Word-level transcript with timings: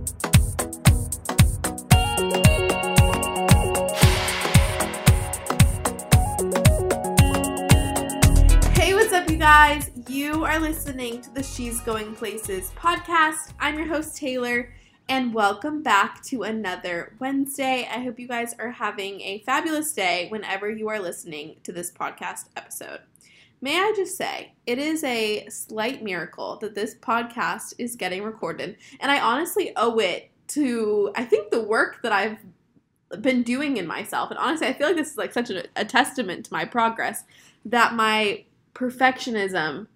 Hey, 0.00 0.06
what's 8.94 9.12
up, 9.12 9.28
you 9.28 9.36
guys? 9.36 9.90
You 10.08 10.42
are 10.44 10.58
listening 10.58 11.20
to 11.20 11.34
the 11.34 11.42
She's 11.42 11.82
Going 11.82 12.14
Places 12.14 12.70
podcast. 12.76 13.52
I'm 13.60 13.76
your 13.76 13.88
host, 13.88 14.16
Taylor, 14.16 14.72
and 15.10 15.34
welcome 15.34 15.82
back 15.82 16.22
to 16.24 16.44
another 16.44 17.14
Wednesday. 17.18 17.86
I 17.90 18.02
hope 18.02 18.18
you 18.18 18.26
guys 18.26 18.54
are 18.58 18.70
having 18.70 19.20
a 19.20 19.40
fabulous 19.40 19.92
day 19.92 20.28
whenever 20.30 20.70
you 20.70 20.88
are 20.88 20.98
listening 20.98 21.56
to 21.64 21.72
this 21.72 21.92
podcast 21.92 22.46
episode. 22.56 23.00
May 23.60 23.78
I 23.78 23.92
just 23.94 24.16
say, 24.16 24.54
it 24.66 24.78
is 24.78 25.04
a 25.04 25.46
slight 25.48 26.02
miracle 26.02 26.56
that 26.62 26.74
this 26.74 26.94
podcast 26.94 27.74
is 27.78 27.94
getting 27.96 28.22
recorded, 28.22 28.76
and 29.00 29.10
I 29.10 29.20
honestly 29.20 29.72
owe 29.76 29.98
it 29.98 30.30
to, 30.48 31.12
I 31.14 31.24
think, 31.24 31.50
the 31.50 31.62
work 31.62 32.00
that 32.02 32.12
I've 32.12 32.38
been 33.20 33.42
doing 33.42 33.76
in 33.76 33.86
myself. 33.86 34.30
And 34.30 34.38
honestly, 34.38 34.68
I 34.68 34.72
feel 34.72 34.88
like 34.88 34.96
this 34.96 35.10
is 35.10 35.18
like 35.18 35.32
such 35.32 35.50
a, 35.50 35.64
a 35.76 35.84
testament 35.84 36.46
to 36.46 36.52
my 36.52 36.64
progress 36.64 37.24
that 37.64 37.94
my 37.94 38.44
perfectionism 38.74 39.88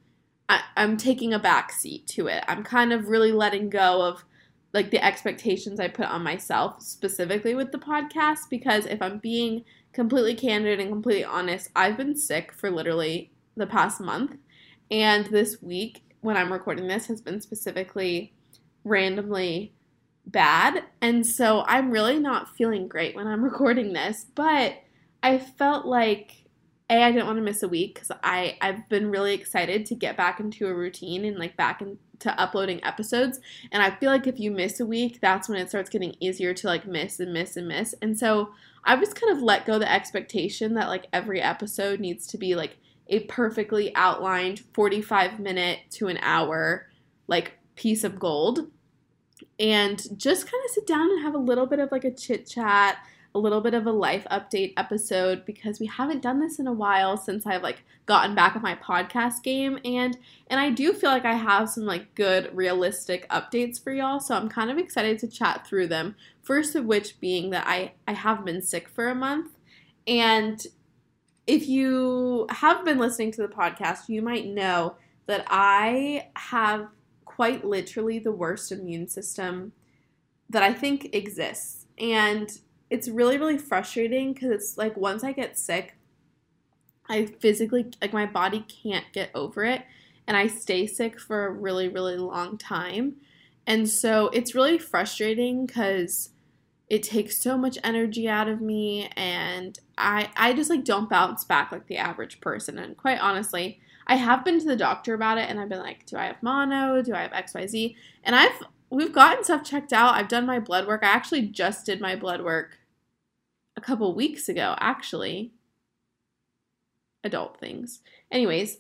I, 0.49 0.61
I'm 0.77 0.97
taking 0.97 1.33
a 1.33 1.39
back 1.39 1.73
seat 1.73 2.07
to 2.09 2.27
it. 2.27 2.45
I'm 2.49 2.63
kind 2.63 2.93
of 2.93 3.09
really 3.09 3.33
letting 3.33 3.71
go 3.71 4.03
of 4.03 4.25
like 4.73 4.91
the 4.91 5.05
expectations 5.05 5.81
I 5.81 5.89
put 5.89 6.07
on 6.07 6.23
myself 6.23 6.83
specifically 6.83 7.55
with 7.55 7.73
the 7.73 7.79
podcast 7.79 8.51
because 8.51 8.87
if 8.87 9.01
I'm 9.01 9.19
being 9.19 9.65
completely 9.93 10.35
candid 10.35 10.81
and 10.81 10.91
completely 10.91 11.25
honest, 11.25 11.71
I've 11.75 11.97
been 11.97 12.17
sick 12.17 12.53
for 12.53 12.71
literally 12.71 13.31
the 13.57 13.67
past 13.67 14.01
month 14.01 14.37
and 14.91 15.27
this 15.27 15.63
week 15.63 16.03
when 16.21 16.37
I'm 16.37 16.53
recording 16.53 16.89
this 16.89 17.07
has 17.07 17.21
been 17.21 17.41
specifically 17.41 18.33
randomly 18.85 19.75
bad 20.27 20.85
and 21.01 21.27
so 21.27 21.65
I'm 21.67 21.91
really 21.91 22.19
not 22.19 22.57
feeling 22.57 22.89
great 22.89 23.15
when 23.15 23.27
I'm 23.27 23.45
recording 23.45 23.93
this, 23.93 24.27
but 24.35 24.75
I 25.23 25.39
felt 25.39 25.87
like 25.87 26.45
a 26.91 27.03
I 27.03 27.13
didn't 27.13 27.27
want 27.27 27.39
to 27.39 27.43
miss 27.43 27.63
a 27.63 27.69
week 27.69 27.95
because 27.95 28.11
I 28.23 28.57
I've 28.61 28.89
been 28.89 29.11
really 29.11 29.35
excited 29.35 29.87
to 29.87 29.95
get 29.95 30.17
back 30.17 30.41
into 30.41 30.67
a 30.67 30.75
routine 30.75 31.25
and 31.25 31.39
like 31.39 31.57
back 31.57 31.81
into 31.81 32.41
uploading 32.41 32.85
episodes. 32.85 33.41
And 33.73 33.83
I 33.83 33.91
feel 33.91 34.11
like 34.11 34.27
if 34.27 34.39
you 34.39 34.51
miss 34.51 34.81
a 34.81 34.87
week, 34.87 35.21
that's 35.21 35.49
when 35.49 35.59
it 35.59 35.69
starts 35.69 35.91
getting 35.91 36.15
easier 36.21 36.53
to 36.55 36.67
like 36.67 36.87
miss 36.87 37.21
and 37.21 37.33
miss 37.33 37.57
and 37.57 37.69
miss. 37.69 37.95
And 38.03 38.19
so 38.19 38.51
I've 38.85 39.01
just 39.01 39.19
kind 39.19 39.35
of 39.35 39.43
let 39.43 39.67
go 39.67 39.79
the 39.79 39.91
expectation 39.91 40.75
that 40.75 40.89
like 40.89 41.07
every 41.13 41.41
episode 41.41 42.01
needs 42.01 42.27
to 42.29 42.39
be 42.39 42.55
like 42.55 42.77
a 43.09 43.21
perfectly 43.21 43.95
outlined 43.95 44.61
45 44.73 45.41
minute 45.41 45.81
to 45.91 46.09
an 46.09 46.19
hour 46.23 46.89
like 47.27 47.59
piece 47.77 48.05
of 48.05 48.19
gold. 48.19 48.71
And 49.59 49.99
just 50.19 50.51
kind 50.51 50.63
of 50.65 50.71
sit 50.71 50.87
down 50.87 51.11
and 51.11 51.23
have 51.23 51.35
a 51.35 51.39
little 51.39 51.67
bit 51.67 51.79
of 51.79 51.93
like 51.93 52.05
a 52.05 52.11
chit 52.11 52.47
chat 52.49 52.99
a 53.35 53.39
little 53.39 53.61
bit 53.61 53.75
of 53.75 53.87
a 53.87 53.93
life 53.93 54.25
update 54.31 54.75
episode 54.77 55.45
because 55.45 55.81
we 55.81 55.87
haven't 55.87 56.23
done 56.23 56.39
this 56.39 56.61
in 56.61 56.69
a 56.69 56.73
while 56.73 57.17
since 57.17 57.45
I've 57.47 57.65
like 57.65 57.83
gotten 58.07 58.35
back 58.35 58.55
on 58.55 58.63
my 58.63 58.77
podcast 58.77 59.43
game. 59.43 59.79
And 59.85 60.17
and 60.47 60.61
I 60.61 60.71
do 60.71 60.93
feel 60.93 61.11
like 61.11 61.25
I 61.25 61.35
have 61.35 61.69
some 61.69 61.85
like 61.85 62.15
good 62.15 62.55
realistic 62.55 63.29
updates 63.31 63.83
for 63.83 63.93
y'all 63.93 64.21
so 64.21 64.37
I'm 64.37 64.49
kind 64.49 64.71
of 64.71 64.79
excited 64.79 65.19
to 65.19 65.29
chat 65.29 65.67
through 65.67 65.89
them. 65.89 66.15
First 66.43 66.77
of 66.77 66.85
which 66.85 67.19
being 67.21 67.51
that 67.51 67.67
I 67.67 67.95
I 68.07 68.13
have 68.13 68.45
been 68.45 68.63
sick 68.63 68.89
for 68.89 69.09
a 69.09 69.17
month 69.17 69.51
and 70.07 70.65
if 71.47 71.69
you 71.69 72.47
have 72.51 72.85
been 72.85 72.99
listening 72.99 73.31
to 73.33 73.43
the 73.43 73.49
podcast 73.49 74.09
you 74.09 74.23
might 74.23 74.47
know 74.47 74.97
that 75.27 75.45
I 75.49 76.29
have 76.37 76.89
quite 77.25 77.65
literally 77.65 78.19
the 78.19 78.33
worst 78.33 78.71
immune 78.71 79.09
system 79.09 79.73
that 80.51 80.63
I 80.63 80.73
think 80.73 81.15
exists. 81.15 81.87
And 81.99 82.51
it's 82.91 83.09
really 83.09 83.39
really 83.39 83.59
frustrating 83.59 84.33
because 84.33 84.51
it's 84.51 84.79
like 84.79 84.97
once 84.97 85.25
I 85.25 85.33
get 85.33 85.59
sick, 85.59 85.97
I 87.09 87.27
physically 87.27 87.91
like 88.01 88.13
my 88.13 88.27
body 88.27 88.65
can't 88.83 89.07
get 89.13 89.31
over 89.35 89.65
it, 89.65 89.83
and 90.27 90.37
I 90.37 90.47
stay 90.47 90.87
sick 90.87 91.19
for 91.19 91.47
a 91.47 91.51
really 91.51 91.89
really 91.89 92.17
long 92.17 92.59
time, 92.59 93.17
and 93.67 93.89
so 93.89 94.29
it's 94.29 94.55
really 94.55 94.79
frustrating 94.79 95.67
because 95.67 96.31
it 96.89 97.03
takes 97.03 97.39
so 97.39 97.57
much 97.57 97.79
energy 97.83 98.29
out 98.29 98.49
of 98.49 98.61
me 98.61 99.09
and 99.17 99.79
I 99.97 100.31
I 100.37 100.53
just 100.53 100.71
like 100.71 100.85
don't 100.85 101.09
bounce 101.09 101.45
back 101.45 101.73
like 101.73 101.87
the 101.87 101.97
average 101.97 102.41
person 102.41 102.79
and 102.79 102.97
quite 102.97 103.19
honestly 103.19 103.81
I 104.07 104.17
have 104.17 104.45
been 104.45 104.61
to 104.61 104.67
the 104.67 104.77
doctor 104.77 105.15
about 105.15 105.39
it 105.39 105.49
and 105.49 105.59
I've 105.59 105.69
been 105.69 105.81
like 105.81 106.07
do 106.07 106.17
I 106.17 106.27
have 106.27 106.43
mono 106.43 107.03
do 107.03 107.15
I 107.15 107.23
have 107.23 107.33
XYZ 107.33 107.95
and 108.23 108.37
I've 108.37 108.63
we've 108.91 109.13
gotten 109.13 109.45
stuff 109.45 109.65
checked 109.65 109.93
out 109.93 110.15
I've 110.15 110.29
done 110.29 110.47
my 110.47 110.61
blood 110.61 110.87
work 110.87 111.03
I 111.03 111.09
actually 111.09 111.43
just 111.49 111.87
did 111.87 112.01
my 112.01 112.17
blood 112.17 112.43
work 112.43 112.79
a 113.77 113.81
couple 113.81 114.15
weeks 114.15 114.49
ago, 114.49 114.75
actually. 114.79 115.53
Adult 117.23 117.59
things. 117.59 118.01
Anyways, 118.31 118.79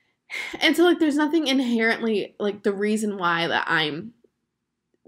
and 0.60 0.76
so 0.76 0.84
like 0.84 0.98
there's 0.98 1.16
nothing 1.16 1.46
inherently 1.46 2.34
like 2.38 2.62
the 2.62 2.72
reason 2.72 3.18
why 3.18 3.46
that 3.46 3.64
I'm 3.66 4.14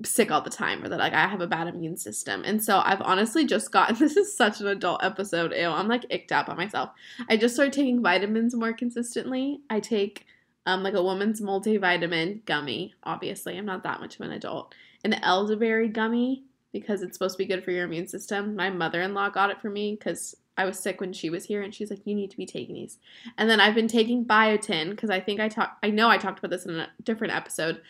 sick 0.04 0.30
all 0.30 0.40
the 0.40 0.50
time 0.50 0.84
or 0.84 0.88
that 0.88 0.98
like 0.98 1.12
I 1.12 1.26
have 1.26 1.40
a 1.40 1.46
bad 1.46 1.68
immune 1.68 1.96
system. 1.96 2.42
And 2.44 2.62
so 2.62 2.80
I've 2.84 3.02
honestly 3.02 3.46
just 3.46 3.70
gotten 3.70 3.96
this 3.98 4.16
is 4.16 4.36
such 4.36 4.60
an 4.60 4.66
adult 4.68 5.02
episode. 5.04 5.52
Ew, 5.52 5.68
I'm 5.68 5.88
like 5.88 6.06
icked 6.10 6.32
out 6.32 6.46
by 6.46 6.54
myself. 6.54 6.90
I 7.28 7.36
just 7.36 7.54
started 7.54 7.72
taking 7.72 8.02
vitamins 8.02 8.54
more 8.54 8.72
consistently. 8.72 9.60
I 9.70 9.80
take 9.80 10.26
um 10.66 10.82
like 10.82 10.94
a 10.94 11.02
woman's 11.02 11.40
multivitamin 11.40 12.44
gummy. 12.44 12.94
Obviously, 13.04 13.56
I'm 13.56 13.66
not 13.66 13.82
that 13.82 14.00
much 14.00 14.16
of 14.16 14.22
an 14.22 14.32
adult. 14.32 14.74
An 15.04 15.14
elderberry 15.14 15.88
gummy 15.88 16.44
because 16.72 17.02
it's 17.02 17.14
supposed 17.14 17.34
to 17.34 17.38
be 17.38 17.46
good 17.46 17.64
for 17.64 17.72
your 17.72 17.84
immune 17.84 18.06
system. 18.06 18.54
My 18.54 18.70
mother 18.70 19.02
in 19.02 19.14
law 19.14 19.28
got 19.28 19.50
it 19.50 19.60
for 19.60 19.70
me 19.70 19.96
because 19.98 20.36
I 20.56 20.66
was 20.66 20.78
sick 20.78 21.00
when 21.00 21.12
she 21.12 21.30
was 21.30 21.46
here, 21.46 21.62
and 21.62 21.74
she's 21.74 21.90
like, 21.90 22.06
"You 22.06 22.14
need 22.14 22.30
to 22.32 22.36
be 22.36 22.44
taking 22.44 22.74
these." 22.74 22.98
And 23.38 23.48
then 23.48 23.60
I've 23.60 23.74
been 23.74 23.88
taking 23.88 24.26
biotin 24.26 24.90
because 24.90 25.08
I 25.08 25.18
think 25.18 25.40
I 25.40 25.48
talked. 25.48 25.82
I 25.82 25.90
know 25.90 26.10
I 26.10 26.18
talked 26.18 26.38
about 26.38 26.50
this 26.50 26.66
in 26.66 26.78
a 26.78 26.88
different 27.02 27.34
episode. 27.34 27.80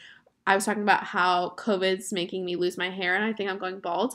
I 0.47 0.55
was 0.55 0.65
talking 0.65 0.83
about 0.83 1.05
how 1.05 1.55
COVID's 1.57 2.13
making 2.13 2.45
me 2.45 2.57
lose 2.57 2.79
my 2.79 2.91
hair, 2.91 3.15
and 3.15 3.25
I 3.25 3.33
think 3.33 3.51
I'm 3.51 3.59
going 3.59 3.81
bald. 3.81 4.15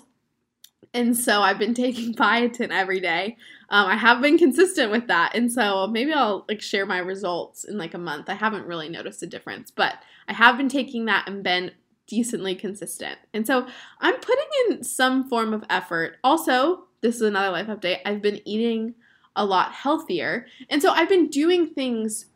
And 0.93 1.17
so 1.17 1.41
I've 1.41 1.59
been 1.59 1.73
taking 1.75 2.13
biotin 2.13 2.71
every 2.71 2.99
day. 2.99 3.37
Um, 3.69 3.87
I 3.87 3.95
have 3.95 4.21
been 4.21 4.37
consistent 4.37 4.91
with 4.91 5.07
that, 5.07 5.35
and 5.35 5.51
so 5.51 5.87
maybe 5.87 6.13
I'll 6.13 6.45
like 6.47 6.61
share 6.61 6.85
my 6.85 6.99
results 6.99 7.63
in 7.63 7.77
like 7.77 7.93
a 7.93 7.99
month. 7.99 8.29
I 8.29 8.35
haven't 8.35 8.67
really 8.67 8.89
noticed 8.89 9.23
a 9.23 9.27
difference, 9.27 9.71
but 9.71 9.95
I 10.27 10.33
have 10.33 10.57
been 10.57 10.69
taking 10.69 11.05
that 11.05 11.27
and 11.27 11.43
been 11.43 11.71
decently 12.07 12.55
consistent. 12.55 13.17
And 13.33 13.47
so 13.47 13.67
I'm 13.99 14.15
putting 14.19 14.45
in 14.69 14.83
some 14.83 15.27
form 15.27 15.53
of 15.53 15.63
effort. 15.69 16.17
Also, 16.23 16.85
this 17.01 17.15
is 17.15 17.21
another 17.21 17.51
life 17.51 17.67
update. 17.67 17.99
I've 18.05 18.21
been 18.21 18.41
eating 18.45 18.95
a 19.35 19.45
lot 19.45 19.73
healthier. 19.73 20.45
And 20.69 20.81
so 20.81 20.91
I've 20.91 21.09
been 21.09 21.27
doing 21.27 21.67
things 21.67 22.27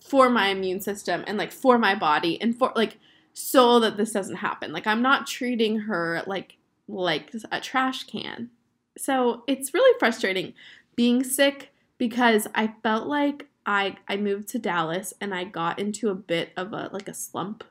for 0.00 0.28
my 0.30 0.48
immune 0.48 0.80
system 0.80 1.24
and 1.26 1.38
like 1.38 1.52
for 1.52 1.78
my 1.78 1.94
body 1.94 2.40
and 2.40 2.56
for 2.56 2.72
like 2.74 2.98
so 3.38 3.78
that 3.78 3.96
this 3.96 4.12
doesn't 4.12 4.36
happen. 4.36 4.72
Like 4.72 4.86
I'm 4.86 5.00
not 5.00 5.26
treating 5.26 5.80
her 5.80 6.22
like 6.26 6.56
like 6.88 7.32
a 7.52 7.60
trash 7.60 8.04
can. 8.04 8.50
So 8.96 9.44
it's 9.46 9.72
really 9.72 9.96
frustrating 9.98 10.54
being 10.96 11.22
sick 11.22 11.70
because 11.98 12.48
I 12.54 12.74
felt 12.82 13.06
like 13.06 13.46
I 13.64 13.96
I 14.08 14.16
moved 14.16 14.48
to 14.48 14.58
Dallas 14.58 15.14
and 15.20 15.32
I 15.32 15.44
got 15.44 15.78
into 15.78 16.10
a 16.10 16.16
bit 16.16 16.50
of 16.56 16.72
a 16.72 16.90
like 16.92 17.06
a 17.06 17.14
slump 17.14 17.62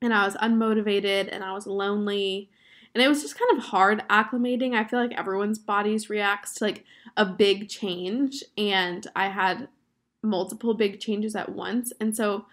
and 0.00 0.12
I 0.12 0.24
was 0.24 0.34
unmotivated 0.34 1.28
and 1.30 1.44
I 1.44 1.52
was 1.52 1.66
lonely. 1.66 2.50
And 2.94 3.02
it 3.02 3.08
was 3.08 3.22
just 3.22 3.38
kind 3.38 3.56
of 3.56 3.66
hard 3.66 4.02
acclimating. 4.10 4.74
I 4.74 4.84
feel 4.84 4.98
like 4.98 5.16
everyone's 5.16 5.58
bodies 5.58 6.10
reacts 6.10 6.54
to 6.54 6.64
like 6.64 6.84
a 7.16 7.24
big 7.24 7.68
change 7.68 8.42
and 8.58 9.06
I 9.14 9.28
had 9.28 9.68
multiple 10.22 10.74
big 10.74 10.98
changes 10.98 11.36
at 11.36 11.52
once. 11.52 11.92
And 12.00 12.16
so 12.16 12.46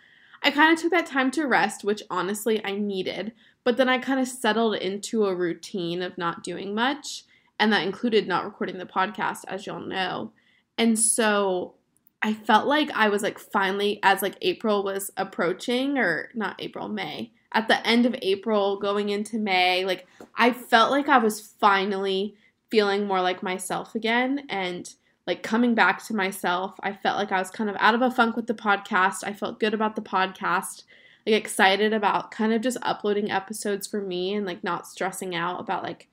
I 0.44 0.51
kind 0.51 0.73
of 0.73 0.81
took 0.81 0.91
that 0.91 1.05
time 1.05 1.31
to 1.31 1.47
rest, 1.47 1.83
which 1.83 2.03
honestly 2.09 2.63
I 2.63 2.75
needed. 2.75 3.33
But 3.63 3.77
then 3.77 3.89
I 3.89 3.97
kind 3.97 4.19
of 4.19 4.27
settled 4.27 4.75
into 4.75 5.25
a 5.25 5.36
routine 5.36 6.01
of 6.01 6.18
not 6.18 6.44
doing 6.44 6.74
much, 6.74 7.24
and 7.59 7.71
that 7.74 7.83
included 7.83 8.27
not 8.27 8.45
recording 8.45 8.77
the 8.77 8.86
podcast 8.86 9.44
as 9.47 9.65
y'all 9.65 9.80
know. 9.80 10.31
And 10.77 10.97
so 10.97 11.75
I 12.21 12.33
felt 12.33 12.68
like 12.68 12.89
I 12.91 13.09
was 13.09 13.21
like 13.21 13.38
finally 13.38 14.00
as 14.01 14.21
like 14.21 14.38
April 14.41 14.83
was 14.83 15.12
approaching 15.18 15.97
or 15.97 16.30
not 16.33 16.56
April, 16.59 16.88
May 16.88 17.31
at 17.51 17.68
the 17.68 17.85
end 17.88 18.06
of 18.06 18.15
April 18.21 18.80
going 18.80 19.09
into 19.09 19.38
May, 19.38 19.85
like 19.85 20.07
I 20.35 20.51
felt 20.51 20.92
like 20.92 21.09
I 21.09 21.18
was 21.18 21.42
finally 21.59 22.35
feeling 22.69 23.07
more 23.07 23.21
like 23.21 23.42
myself 23.42 23.95
again 23.95 24.45
and 24.50 24.94
like 25.30 25.44
coming 25.44 25.76
back 25.76 26.04
to 26.04 26.16
myself. 26.16 26.74
I 26.81 26.92
felt 26.92 27.20
like 27.20 27.31
I 27.31 27.38
was 27.38 27.52
kind 27.52 27.70
of 27.70 27.76
out 27.80 27.94
of 27.94 28.02
a 28.02 28.10
funk 28.10 28.36
with 28.36 28.48
the 28.48 28.56
podcast. 28.56 29.24
I 29.24 29.31
felt 29.31 29.60
good 29.60 29.76
about 29.76 29.96
the 29.96 30.02
podcast, 30.02 30.86
like 31.24 31.36
excited 31.36 31.94
about 31.94 32.31
kind 32.31 32.52
of 32.52 32.62
just 32.62 32.80
uploading 32.81 33.30
episodes 33.30 33.86
for 33.86 34.02
me 34.02 34.34
and 34.34 34.44
like 34.44 34.64
not 34.64 34.88
stressing 34.88 35.36
out 35.36 35.60
about 35.60 35.84
like 35.84 36.10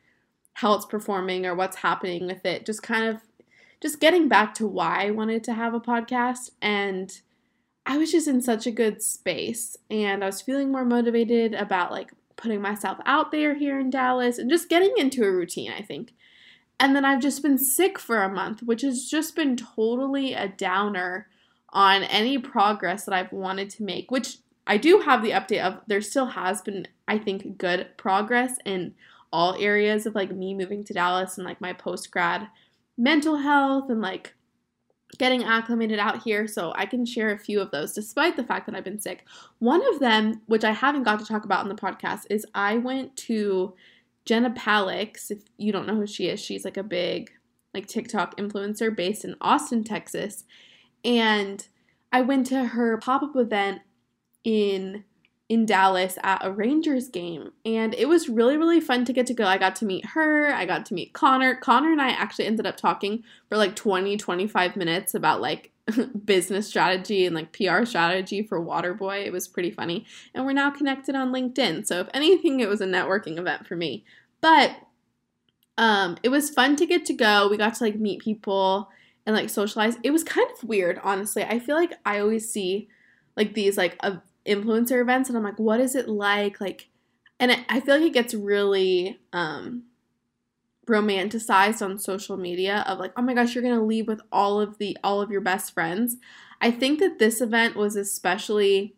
how 0.53 0.75
it's 0.75 0.85
performing 0.85 1.47
or 1.47 1.55
what's 1.55 1.79
happening 1.79 2.27
with 2.27 2.45
it. 2.45 2.67
Just 2.67 2.83
kind 2.83 3.09
of 3.09 3.23
just 3.81 4.01
getting 4.01 4.29
back 4.29 4.53
to 4.57 4.67
why 4.67 5.07
I 5.07 5.11
wanted 5.13 5.43
to 5.45 5.55
have 5.55 5.73
a 5.73 5.81
podcast 5.81 6.51
and 6.61 7.19
I 7.87 7.97
was 7.97 8.13
just 8.13 8.29
in 8.29 8.43
such 8.43 8.67
a 8.67 8.71
good 8.71 9.01
space 9.01 9.79
and 9.89 10.23
I 10.23 10.27
was 10.27 10.43
feeling 10.43 10.71
more 10.71 10.85
motivated 10.85 11.55
about 11.55 11.91
like 11.91 12.13
putting 12.37 12.61
myself 12.61 12.99
out 13.07 13.33
there 13.33 13.55
here 13.55 13.81
in 13.81 13.89
Dallas 13.89 14.37
and 14.37 14.51
just 14.51 14.69
getting 14.69 14.93
into 14.99 15.25
a 15.25 15.33
routine, 15.33 15.73
I 15.73 15.81
think. 15.81 16.13
And 16.79 16.95
then 16.95 17.05
I've 17.05 17.23
just 17.23 17.43
been 17.43 17.59
sick 17.59 17.99
for 17.99 18.23
a 18.23 18.29
month, 18.29 18.63
which 18.63 18.83
has 18.83 19.09
just 19.09 19.35
been 19.35 19.57
totally 19.57 20.35
a 20.35 20.49
downer 20.49 21.29
on 21.71 22.03
any 22.05 22.39
progress 22.39 23.05
that 23.05 23.15
I've 23.15 23.33
wanted 23.33 23.71
to 23.71 23.83
make, 23.83 24.11
which 24.11 24.39
I 24.67 24.77
do 24.77 25.01
have 25.01 25.23
the 25.23 25.31
update 25.31 25.63
of 25.63 25.81
there 25.87 26.01
still 26.01 26.27
has 26.27 26.61
been, 26.61 26.87
I 27.07 27.19
think, 27.19 27.57
good 27.57 27.89
progress 27.97 28.59
in 28.65 28.95
all 29.33 29.55
areas 29.59 30.07
of 30.07 30.15
like 30.15 30.31
me 30.31 30.55
moving 30.55 30.85
to 30.85 30.95
Dallas 30.95 31.37
and 31.37 31.47
like 31.47 31.61
my 31.61 31.73
post 31.73 32.11
grad 32.11 32.49
mental 32.97 33.37
health 33.37 33.91
and 33.91 34.01
like 34.01 34.35
getting 35.19 35.45
acclimated 35.45 35.99
out 35.99 36.23
here. 36.23 36.47
So 36.47 36.73
I 36.77 36.87
can 36.87 37.07
share 37.07 37.31
a 37.31 37.39
few 37.39 37.61
of 37.61 37.71
those 37.71 37.93
despite 37.93 38.37
the 38.37 38.45
fact 38.45 38.67
that 38.67 38.75
I've 38.75 38.85
been 38.85 39.01
sick. 39.01 39.25
One 39.59 39.87
of 39.95 40.01
them, 40.01 40.43
which 40.47 40.65
I 40.65 40.73
haven't 40.73 41.05
got 41.05 41.19
to 41.21 41.27
talk 41.27 41.45
about 41.45 41.65
in 41.65 41.69
the 41.69 41.81
podcast, 41.81 42.27
is 42.29 42.47
I 42.55 42.79
went 42.79 43.17
to 43.17 43.75
Jenna 44.27 44.51
Palix. 44.51 45.31
If 45.31 45.45
you 45.57 45.73
don't 45.73 45.87
know 45.87 45.95
who 45.95 46.07
she 46.07 46.29
is, 46.29 46.41
she's 46.41 46.65
like 46.65 46.77
a 46.77 46.83
big 46.83 47.31
like 47.73 47.87
TikTok 47.87 48.37
influencer 48.37 48.95
based 48.95 49.25
in 49.25 49.37
Austin, 49.41 49.85
Texas. 49.85 50.45
And 51.05 51.67
I 52.13 52.23
went 52.23 52.47
to 52.49 52.67
her 52.67 52.99
pop-up 52.99 53.37
event 53.37 53.83
in 54.45 55.05
in 55.49 55.65
Dallas 55.65 56.19
at 56.25 56.45
a 56.45 56.51
Rangers 56.51 57.09
game 57.09 57.53
and 57.65 57.95
it 57.95 58.09
was 58.09 58.29
really 58.29 58.57
really 58.57 58.81
fun 58.81 59.05
to 59.05 59.13
get 59.13 59.27
to 59.27 59.35
go. 59.35 59.47
I 59.47 59.59
got 59.59 59.77
to 59.77 59.85
meet 59.85 60.05
her, 60.07 60.53
I 60.53 60.67
got 60.67 60.85
to 60.87 60.95
meet 60.95 61.13
Connor. 61.13 61.55
Connor 61.55 61.93
and 61.93 62.03
I 62.03 62.09
actually 62.09 62.47
ended 62.47 62.67
up 62.67 62.77
talking 62.77 63.23
for 63.49 63.57
like 63.57 63.77
20 63.77 64.17
25 64.17 64.75
minutes 64.75 65.15
about 65.15 65.41
like 65.41 65.71
business 66.25 66.69
strategy 66.69 67.27
and 67.27 67.35
like 67.35 67.53
PR 67.53 67.85
strategy 67.85 68.43
for 68.43 68.61
Waterboy. 68.61 69.25
It 69.25 69.33
was 69.33 69.49
pretty 69.49 69.71
funny. 69.71 70.05
And 70.35 70.45
we're 70.45 70.53
now 70.53 70.71
connected 70.71 71.15
on 71.15 71.33
LinkedIn. 71.33 71.87
So 71.87 72.01
if 72.01 72.09
anything 72.13 72.61
it 72.61 72.69
was 72.69 72.81
a 72.81 72.87
networking 72.87 73.39
event 73.39 73.67
for 73.67 73.77
me. 73.77 74.05
But 74.41 74.77
um 75.79 76.17
it 76.23 76.31
was 76.31 76.51
fun 76.51 76.77
to 76.77 76.87
get 76.87 77.05
to 77.07 77.13
go. 77.13 77.49
We 77.49 77.57
got 77.57 77.75
to 77.75 77.85
like 77.85 77.97
meet 77.97 78.21
people 78.21 78.91
and 79.27 79.35
like 79.35 79.51
socialize. 79.51 79.97
It 80.03 80.13
was 80.13 80.25
kind 80.25 80.49
of 80.57 80.69
weird, 80.69 81.01
honestly. 81.03 81.45
I 81.45 81.59
feel 81.59 81.77
like 81.77 81.93
I 82.05 82.21
always 82.21 82.51
see 82.51 82.89
like 83.37 83.55
these 83.55 83.77
like 83.77 83.97
uh, 84.01 84.17
influencer 84.47 85.01
events 85.01 85.29
and 85.29 85.37
I'm 85.37 85.45
like, 85.45 85.59
what 85.59 85.81
is 85.81 85.95
it 85.95 86.09
like? 86.09 86.61
Like, 86.61 86.89
and 87.39 87.51
it, 87.51 87.61
I 87.69 87.81
feel 87.81 87.97
like 87.97 88.07
it 88.07 88.15
gets 88.15 88.35
really 88.35 89.19
um, 89.33 89.85
romanticized 90.87 91.83
on 91.83 91.99
social 91.99 92.37
media 92.37 92.85
of 92.87 92.99
like, 92.99 93.13
oh 93.17 93.23
my 93.23 93.35
gosh, 93.35 93.55
you're 93.55 93.65
gonna 93.65 93.85
leave 93.85 94.07
with 94.07 94.21
all 94.33 94.61
of 94.61 94.79
the 94.79 94.97
all 95.03 95.21
of 95.21 95.31
your 95.31 95.41
best 95.41 95.75
friends. 95.75 96.17
I 96.61 96.71
think 96.71 97.01
that 97.01 97.19
this 97.19 97.41
event 97.41 97.77
was 97.77 97.97
especially 97.97 98.95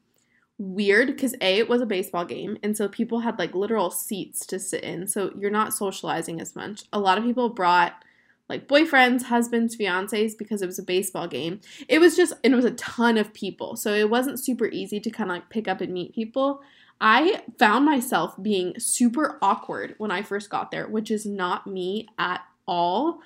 weird 0.59 1.07
because 1.07 1.35
a 1.41 1.59
it 1.59 1.69
was 1.69 1.81
a 1.81 1.87
baseball 1.87 2.25
game 2.25 2.59
and 2.65 2.77
so 2.77 2.89
people 2.89 3.21
had 3.21 3.39
like 3.39 3.55
literal 3.55 3.93
seats 3.93 4.45
to 4.45 4.59
sit 4.59 4.83
in 4.83 5.07
so 5.07 5.33
you're 5.39 5.53
not 5.53 5.73
socializing 5.73 6.41
as 6.41 6.57
much 6.57 6.83
a 6.93 6.99
lot 6.99 7.17
of 7.17 7.23
people 7.23 7.49
brought 7.49 8.03
like 8.49 8.67
boyfriends, 8.67 9.25
husbands, 9.25 9.77
fiancés 9.77 10.37
because 10.37 10.63
it 10.63 10.67
was 10.67 10.79
a 10.79 10.83
baseball 10.83 11.27
game. 11.27 11.61
It 11.87 11.99
was 11.99 12.17
just, 12.17 12.33
and 12.43 12.53
it 12.53 12.57
was 12.57 12.65
a 12.65 12.71
ton 12.73 13.19
of 13.19 13.35
people. 13.35 13.77
So 13.77 13.93
it 13.93 14.09
wasn't 14.09 14.41
super 14.41 14.67
easy 14.67 15.01
to 15.01 15.11
kind 15.11 15.31
of 15.31 15.37
like 15.37 15.51
pick 15.51 15.69
up 15.69 15.81
and 15.81 15.93
meet 15.93 16.15
people. 16.15 16.63
I 17.01 17.43
found 17.59 17.85
myself 17.85 18.35
being 18.43 18.79
super 18.79 19.39
awkward 19.41 19.95
when 19.99 20.11
I 20.11 20.23
first 20.23 20.51
got 20.51 20.71
there, 20.71 20.89
which 20.89 21.11
is 21.11 21.25
not 21.25 21.67
me 21.67 22.09
at 22.19 22.43
all. 22.67 23.21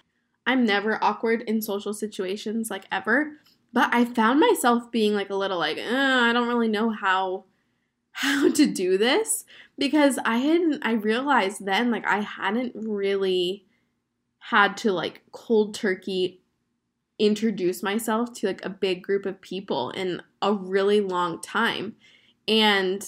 I'm 0.47 0.65
never 0.65 1.03
awkward 1.03 1.43
in 1.43 1.63
social 1.63 1.95
situations, 1.95 2.71
like 2.71 2.85
ever. 2.91 3.33
But 3.73 3.89
I 3.93 4.05
found 4.05 4.41
myself 4.41 4.91
being 4.91 5.15
like 5.15 5.31
a 5.31 5.37
little 5.37 5.59
like, 5.59 5.79
eh, 5.79 5.85
I 5.89 6.33
don't 6.33 6.49
really 6.49 6.69
know 6.69 6.91
how 6.91 7.45
how 8.15 8.51
to 8.51 8.67
do 8.67 8.99
this 8.99 9.47
because 9.79 10.19
I 10.25 10.37
hadn't 10.37 10.85
I 10.85 10.93
realized 10.93 11.65
then 11.65 11.91
like 11.91 12.07
I 12.07 12.21
hadn't 12.21 12.75
really 12.75 13.65
had 14.39 14.77
to 14.79 14.93
like 14.93 15.23
cold 15.33 15.75
turkey 15.75 16.43
introduce 17.19 17.83
myself 17.83 18.35
to 18.35 18.49
like 18.49 18.65
a 18.65 18.69
big 18.69 19.03
group 19.03 19.25
of 19.25 19.41
people 19.41 19.91
in 19.91 20.21
a 20.43 20.53
really 20.53 21.01
long 21.01 21.41
time. 21.41 21.95
And 22.47 23.03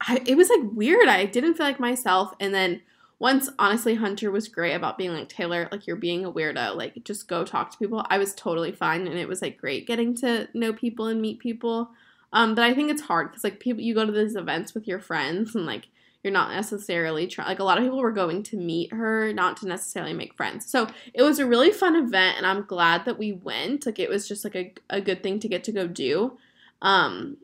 I, 0.00 0.22
it 0.26 0.36
was 0.36 0.48
like 0.48 0.60
weird. 0.72 1.08
I 1.08 1.26
didn't 1.26 1.54
feel 1.54 1.66
like 1.66 1.80
myself. 1.80 2.34
And 2.40 2.54
then 2.54 2.82
once, 3.18 3.50
honestly, 3.58 3.96
Hunter 3.96 4.30
was 4.30 4.48
great 4.48 4.72
about 4.72 4.96
being 4.96 5.12
like, 5.12 5.28
Taylor, 5.28 5.68
like 5.70 5.86
you're 5.86 5.96
being 5.96 6.24
a 6.24 6.32
weirdo. 6.32 6.74
Like 6.74 7.02
just 7.04 7.28
go 7.28 7.44
talk 7.44 7.70
to 7.70 7.78
people. 7.78 8.04
I 8.08 8.18
was 8.18 8.34
totally 8.34 8.72
fine. 8.72 9.06
And 9.06 9.18
it 9.18 9.28
was 9.28 9.42
like 9.42 9.58
great 9.58 9.86
getting 9.86 10.14
to 10.16 10.48
know 10.54 10.72
people 10.72 11.06
and 11.06 11.20
meet 11.20 11.38
people. 11.38 11.90
Um, 12.32 12.54
but 12.54 12.64
I 12.64 12.74
think 12.74 12.90
it's 12.90 13.02
hard 13.02 13.30
because 13.30 13.44
like 13.44 13.60
people, 13.60 13.82
you 13.82 13.94
go 13.94 14.06
to 14.06 14.12
these 14.12 14.36
events 14.36 14.72
with 14.72 14.86
your 14.86 15.00
friends 15.00 15.54
and 15.54 15.66
like 15.66 15.88
you're 16.22 16.32
not 16.32 16.52
necessarily 16.52 17.26
trying 17.26 17.48
like 17.48 17.58
a 17.58 17.64
lot 17.64 17.78
of 17.78 17.84
people 17.84 17.98
were 17.98 18.12
going 18.12 18.42
to 18.42 18.56
meet 18.56 18.92
her 18.92 19.32
not 19.32 19.56
to 19.56 19.66
necessarily 19.66 20.12
make 20.12 20.34
friends 20.34 20.70
so 20.70 20.86
it 21.14 21.22
was 21.22 21.38
a 21.38 21.46
really 21.46 21.70
fun 21.70 21.96
event 21.96 22.36
and 22.36 22.46
i'm 22.46 22.62
glad 22.64 23.04
that 23.04 23.18
we 23.18 23.32
went 23.32 23.86
like 23.86 23.98
it 23.98 24.10
was 24.10 24.28
just 24.28 24.44
like 24.44 24.54
a, 24.54 24.74
a 24.90 25.00
good 25.00 25.22
thing 25.22 25.38
to 25.40 25.48
get 25.48 25.64
to 25.64 25.72
go 25.72 25.86
do 25.86 26.36
um 26.82 27.36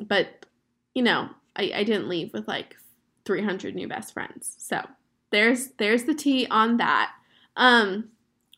but 0.00 0.46
you 0.94 1.02
know 1.02 1.28
I, 1.58 1.72
I 1.74 1.84
didn't 1.84 2.08
leave 2.08 2.32
with 2.32 2.48
like 2.48 2.76
300 3.24 3.74
new 3.74 3.88
best 3.88 4.12
friends 4.12 4.54
so 4.58 4.82
there's 5.30 5.68
there's 5.78 6.04
the 6.04 6.14
tea 6.14 6.46
on 6.50 6.78
that 6.78 7.12
um 7.56 8.08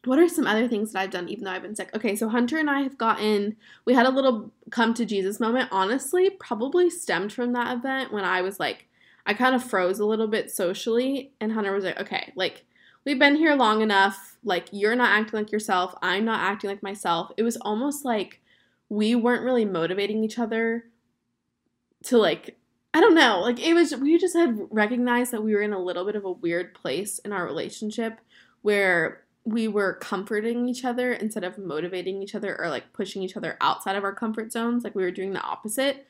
what 0.05 0.19
are 0.19 0.29
some 0.29 0.47
other 0.47 0.67
things 0.67 0.93
that 0.93 1.01
I've 1.01 1.11
done 1.11 1.29
even 1.29 1.45
though 1.45 1.51
I've 1.51 1.61
been 1.61 1.77
sick? 1.77 1.91
Okay, 1.95 2.17
so 2.17 2.27
Hunter 2.31 2.57
and 2.57 2.71
I 2.71 2.81
have 2.81 2.97
gotten, 2.97 3.55
we 3.85 3.93
had 3.93 4.07
a 4.07 4.11
little 4.11 4.51
come 4.71 4.95
to 4.95 5.05
Jesus 5.05 5.39
moment. 5.39 5.69
Honestly, 5.71 6.31
probably 6.31 6.89
stemmed 6.89 7.35
from 7.35 7.53
that 7.53 7.77
event 7.77 8.11
when 8.11 8.25
I 8.25 8.41
was 8.41 8.59
like 8.59 8.89
I 9.27 9.35
kind 9.35 9.55
of 9.55 9.63
froze 9.63 10.01
a 10.01 10.07
little 10.07 10.27
bit 10.27 10.51
socially, 10.51 11.33
and 11.41 11.53
Hunter 11.53 11.73
was 11.73 11.85
like, 11.85 12.01
okay, 12.01 12.33
like, 12.37 12.65
we've 13.05 13.19
been 13.19 13.37
here 13.37 13.55
long 13.55 13.83
enough. 13.83 14.37
Like, 14.43 14.69
you're 14.73 14.97
not 14.97 15.19
acting 15.19 15.39
like 15.39 15.53
yourself. 15.53 15.95
I'm 16.03 16.25
not 16.25 16.41
acting 16.41 16.71
like 16.71 16.83
myself. 16.83 17.31
It 17.37 17.43
was 17.43 17.57
almost 17.59 18.05
like 18.05 18.41
we 18.89 19.15
weren't 19.15 19.45
really 19.45 19.65
motivating 19.65 20.25
each 20.25 20.39
other 20.39 20.87
to, 22.05 22.19
like, 22.19 22.57
I 22.93 23.01
don't 23.01 23.15
know. 23.15 23.41
Like, 23.41 23.61
it 23.61 23.75
was, 23.75 23.95
we 23.97 24.19
just 24.19 24.37
had 24.37 24.59
recognized 24.71 25.33
that 25.33 25.45
we 25.45 25.55
were 25.55 25.63
in 25.63 25.73
a 25.73 25.83
little 25.83 26.05
bit 26.05 26.17
of 26.17 26.25
a 26.25 26.33
weird 26.33 26.75
place 26.75 27.19
in 27.21 27.33
our 27.33 27.45
relationship 27.45 28.19
where 28.63 29.23
we 29.45 29.69
were 29.69 29.95
comforting 29.95 30.69
each 30.69 30.85
other 30.85 31.13
instead 31.13 31.45
of 31.45 31.57
motivating 31.57 32.23
each 32.23 32.35
other 32.35 32.61
or 32.61 32.69
like 32.69 32.93
pushing 32.93 33.23
each 33.23 33.37
other 33.37 33.57
outside 33.61 33.97
of 33.97 34.05
our 34.05 34.15
comfort 34.15 34.53
zones. 34.53 34.85
Like, 34.85 34.95
we 34.95 35.05
were 35.05 35.11
doing 35.11 35.33
the 35.33 35.41
opposite, 35.41 36.07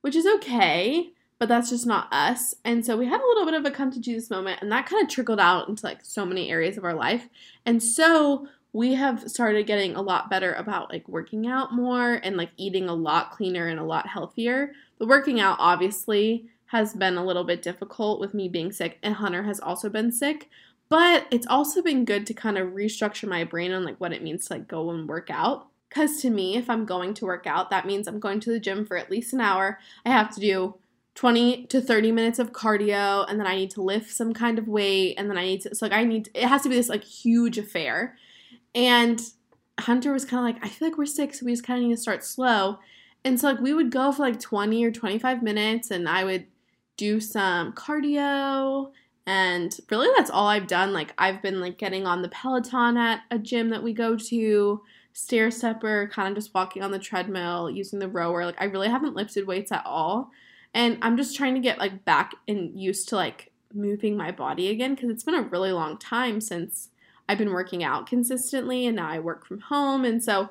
which 0.00 0.16
is 0.16 0.26
okay 0.26 1.12
but 1.42 1.48
that's 1.48 1.70
just 1.70 1.88
not 1.88 2.06
us. 2.12 2.54
And 2.64 2.86
so 2.86 2.96
we 2.96 3.06
had 3.06 3.20
a 3.20 3.26
little 3.26 3.44
bit 3.44 3.54
of 3.54 3.64
a 3.64 3.72
come 3.72 3.90
to 3.90 4.00
Jesus 4.00 4.30
moment, 4.30 4.62
and 4.62 4.70
that 4.70 4.86
kind 4.86 5.02
of 5.02 5.08
trickled 5.08 5.40
out 5.40 5.68
into 5.68 5.84
like 5.84 5.98
so 6.04 6.24
many 6.24 6.52
areas 6.52 6.78
of 6.78 6.84
our 6.84 6.94
life. 6.94 7.28
And 7.66 7.82
so 7.82 8.46
we 8.72 8.94
have 8.94 9.28
started 9.28 9.66
getting 9.66 9.96
a 9.96 10.02
lot 10.02 10.30
better 10.30 10.52
about 10.52 10.92
like 10.92 11.08
working 11.08 11.48
out 11.48 11.74
more 11.74 12.20
and 12.22 12.36
like 12.36 12.50
eating 12.56 12.88
a 12.88 12.94
lot 12.94 13.32
cleaner 13.32 13.66
and 13.66 13.80
a 13.80 13.84
lot 13.84 14.06
healthier. 14.06 14.70
The 15.02 15.08
working 15.08 15.40
out 15.40 15.56
obviously 15.58 16.46
has 16.66 16.94
been 16.94 17.16
a 17.16 17.24
little 17.24 17.42
bit 17.42 17.60
difficult 17.60 18.20
with 18.20 18.34
me 18.34 18.46
being 18.48 18.70
sick, 18.70 19.00
and 19.02 19.16
Hunter 19.16 19.42
has 19.42 19.58
also 19.58 19.88
been 19.88 20.12
sick. 20.12 20.48
But 20.88 21.26
it's 21.32 21.48
also 21.48 21.82
been 21.82 22.04
good 22.04 22.24
to 22.28 22.34
kind 22.34 22.56
of 22.56 22.68
restructure 22.68 23.28
my 23.28 23.42
brain 23.42 23.72
on 23.72 23.84
like 23.84 23.96
what 23.96 24.12
it 24.12 24.22
means 24.22 24.46
to 24.46 24.52
like 24.52 24.68
go 24.68 24.90
and 24.90 25.08
work 25.08 25.28
out. 25.28 25.66
Because 25.88 26.22
to 26.22 26.30
me, 26.30 26.56
if 26.56 26.70
I'm 26.70 26.84
going 26.84 27.14
to 27.14 27.24
work 27.24 27.48
out, 27.48 27.68
that 27.70 27.84
means 27.84 28.06
I'm 28.06 28.20
going 28.20 28.38
to 28.38 28.52
the 28.52 28.60
gym 28.60 28.86
for 28.86 28.96
at 28.96 29.10
least 29.10 29.32
an 29.32 29.40
hour. 29.40 29.80
I 30.06 30.10
have 30.10 30.32
to 30.36 30.40
do 30.40 30.76
20 31.16 31.66
to 31.66 31.80
30 31.80 32.12
minutes 32.12 32.38
of 32.38 32.52
cardio 32.52 33.28
and 33.28 33.40
then 33.40 33.46
I 33.48 33.56
need 33.56 33.70
to 33.72 33.82
lift 33.82 34.12
some 34.12 34.32
kind 34.32 34.56
of 34.56 34.68
weight 34.68 35.16
and 35.18 35.28
then 35.28 35.36
I 35.36 35.42
need 35.42 35.62
to 35.62 35.74
so 35.74 35.84
like 35.84 35.92
I 35.92 36.04
need 36.04 36.26
to, 36.26 36.40
it 36.40 36.46
has 36.46 36.62
to 36.62 36.68
be 36.68 36.76
this 36.76 36.88
like 36.88 37.02
huge 37.02 37.58
affair. 37.58 38.16
And 38.72 39.20
Hunter 39.80 40.12
was 40.12 40.24
kind 40.24 40.38
of 40.38 40.54
like 40.54 40.64
I 40.64 40.72
feel 40.72 40.86
like 40.86 40.96
we're 40.96 41.06
sick 41.06 41.34
so 41.34 41.44
we 41.44 41.52
just 41.52 41.64
kind 41.64 41.82
of 41.82 41.88
need 41.88 41.96
to 41.96 42.00
start 42.00 42.24
slow. 42.24 42.78
And 43.24 43.40
so 43.40 43.48
like 43.48 43.60
we 43.60 43.72
would 43.72 43.90
go 43.90 44.12
for 44.12 44.22
like 44.22 44.40
20 44.40 44.84
or 44.84 44.90
25 44.90 45.42
minutes 45.42 45.90
and 45.90 46.08
I 46.08 46.24
would 46.24 46.46
do 46.96 47.20
some 47.20 47.72
cardio 47.72 48.90
and 49.26 49.76
really 49.90 50.08
that's 50.16 50.30
all 50.30 50.48
I've 50.48 50.66
done. 50.66 50.92
Like 50.92 51.14
I've 51.18 51.42
been 51.42 51.60
like 51.60 51.78
getting 51.78 52.06
on 52.06 52.22
the 52.22 52.28
Peloton 52.28 52.96
at 52.96 53.20
a 53.30 53.38
gym 53.38 53.70
that 53.70 53.82
we 53.82 53.92
go 53.92 54.16
to, 54.16 54.82
stair 55.12 55.50
stepper, 55.50 56.10
kind 56.12 56.28
of 56.28 56.34
just 56.34 56.54
walking 56.54 56.82
on 56.82 56.90
the 56.90 56.98
treadmill, 56.98 57.70
using 57.70 57.98
the 57.98 58.08
rower. 58.08 58.44
Like 58.44 58.60
I 58.60 58.64
really 58.64 58.88
haven't 58.88 59.14
lifted 59.14 59.46
weights 59.46 59.70
at 59.70 59.86
all. 59.86 60.30
And 60.74 60.98
I'm 61.02 61.16
just 61.16 61.36
trying 61.36 61.54
to 61.54 61.60
get 61.60 61.78
like 61.78 62.04
back 62.04 62.32
and 62.48 62.78
used 62.80 63.08
to 63.10 63.16
like 63.16 63.52
moving 63.74 64.16
my 64.16 64.32
body 64.32 64.68
again 64.68 64.94
because 64.94 65.10
it's 65.10 65.24
been 65.24 65.34
a 65.34 65.42
really 65.42 65.72
long 65.72 65.98
time 65.98 66.40
since 66.40 66.88
I've 67.28 67.38
been 67.38 67.52
working 67.52 67.84
out 67.84 68.06
consistently 68.06 68.86
and 68.86 68.96
now 68.96 69.08
I 69.08 69.18
work 69.18 69.46
from 69.46 69.60
home 69.60 70.04
and 70.04 70.22
so 70.22 70.50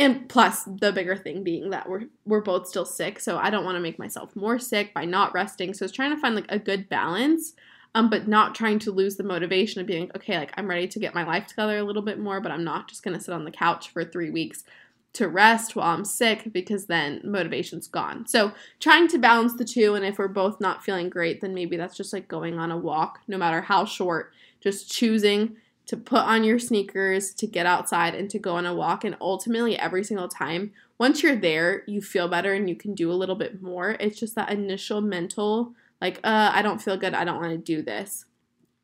and 0.00 0.28
plus 0.30 0.64
the 0.64 0.90
bigger 0.90 1.14
thing 1.14 1.44
being 1.44 1.70
that 1.70 1.88
we're 1.88 2.04
we're 2.24 2.40
both 2.40 2.66
still 2.66 2.86
sick 2.86 3.20
so 3.20 3.38
I 3.38 3.50
don't 3.50 3.64
want 3.64 3.76
to 3.76 3.80
make 3.80 3.98
myself 3.98 4.34
more 4.34 4.58
sick 4.58 4.94
by 4.94 5.04
not 5.04 5.34
resting 5.34 5.74
so 5.74 5.84
it's 5.84 5.94
trying 5.94 6.14
to 6.14 6.20
find 6.20 6.34
like 6.34 6.46
a 6.48 6.58
good 6.58 6.88
balance 6.88 7.52
um 7.94 8.08
but 8.08 8.26
not 8.26 8.54
trying 8.54 8.78
to 8.80 8.90
lose 8.90 9.16
the 9.16 9.22
motivation 9.22 9.80
of 9.80 9.86
being 9.86 10.10
okay 10.16 10.38
like 10.38 10.52
I'm 10.56 10.68
ready 10.68 10.88
to 10.88 10.98
get 10.98 11.14
my 11.14 11.24
life 11.24 11.46
together 11.46 11.78
a 11.78 11.84
little 11.84 12.02
bit 12.02 12.18
more 12.18 12.40
but 12.40 12.50
I'm 12.50 12.64
not 12.64 12.88
just 12.88 13.02
going 13.02 13.16
to 13.16 13.22
sit 13.22 13.34
on 13.34 13.44
the 13.44 13.50
couch 13.50 13.90
for 13.90 14.04
3 14.04 14.30
weeks 14.30 14.64
to 15.12 15.28
rest 15.28 15.74
while 15.74 15.92
I'm 15.92 16.04
sick 16.04 16.52
because 16.52 16.86
then 16.86 17.20
motivation's 17.24 17.88
gone. 17.88 18.28
So, 18.28 18.52
trying 18.78 19.08
to 19.08 19.18
balance 19.18 19.54
the 19.54 19.64
two, 19.64 19.96
and 19.96 20.04
if 20.04 20.18
we're 20.18 20.28
both 20.28 20.60
not 20.60 20.84
feeling 20.84 21.10
great, 21.10 21.40
then 21.40 21.52
maybe 21.52 21.76
that's 21.76 21.96
just 21.96 22.12
like 22.12 22.28
going 22.28 22.60
on 22.60 22.70
a 22.70 22.76
walk, 22.76 23.18
no 23.26 23.36
matter 23.36 23.60
how 23.60 23.84
short, 23.84 24.32
just 24.60 24.88
choosing 24.88 25.56
to 25.90 25.96
put 25.96 26.20
on 26.20 26.44
your 26.44 26.60
sneakers, 26.60 27.34
to 27.34 27.48
get 27.48 27.66
outside, 27.66 28.14
and 28.14 28.30
to 28.30 28.38
go 28.38 28.54
on 28.54 28.64
a 28.64 28.72
walk. 28.72 29.02
And 29.02 29.16
ultimately, 29.20 29.76
every 29.76 30.04
single 30.04 30.28
time, 30.28 30.70
once 30.98 31.20
you're 31.20 31.34
there, 31.34 31.82
you 31.88 32.00
feel 32.00 32.28
better 32.28 32.54
and 32.54 32.68
you 32.68 32.76
can 32.76 32.94
do 32.94 33.10
a 33.10 33.14
little 33.14 33.34
bit 33.34 33.60
more. 33.60 33.96
It's 33.98 34.16
just 34.16 34.36
that 34.36 34.52
initial 34.52 35.00
mental, 35.00 35.74
like, 36.00 36.20
uh, 36.22 36.52
I 36.54 36.62
don't 36.62 36.80
feel 36.80 36.96
good, 36.96 37.12
I 37.12 37.24
don't 37.24 37.40
want 37.40 37.50
to 37.50 37.58
do 37.58 37.82
this. 37.82 38.26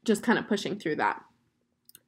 Just 0.04 0.25
kind 0.25 0.36
of 0.36 0.48
pushing 0.48 0.80
through 0.80 0.96
that. 0.96 1.22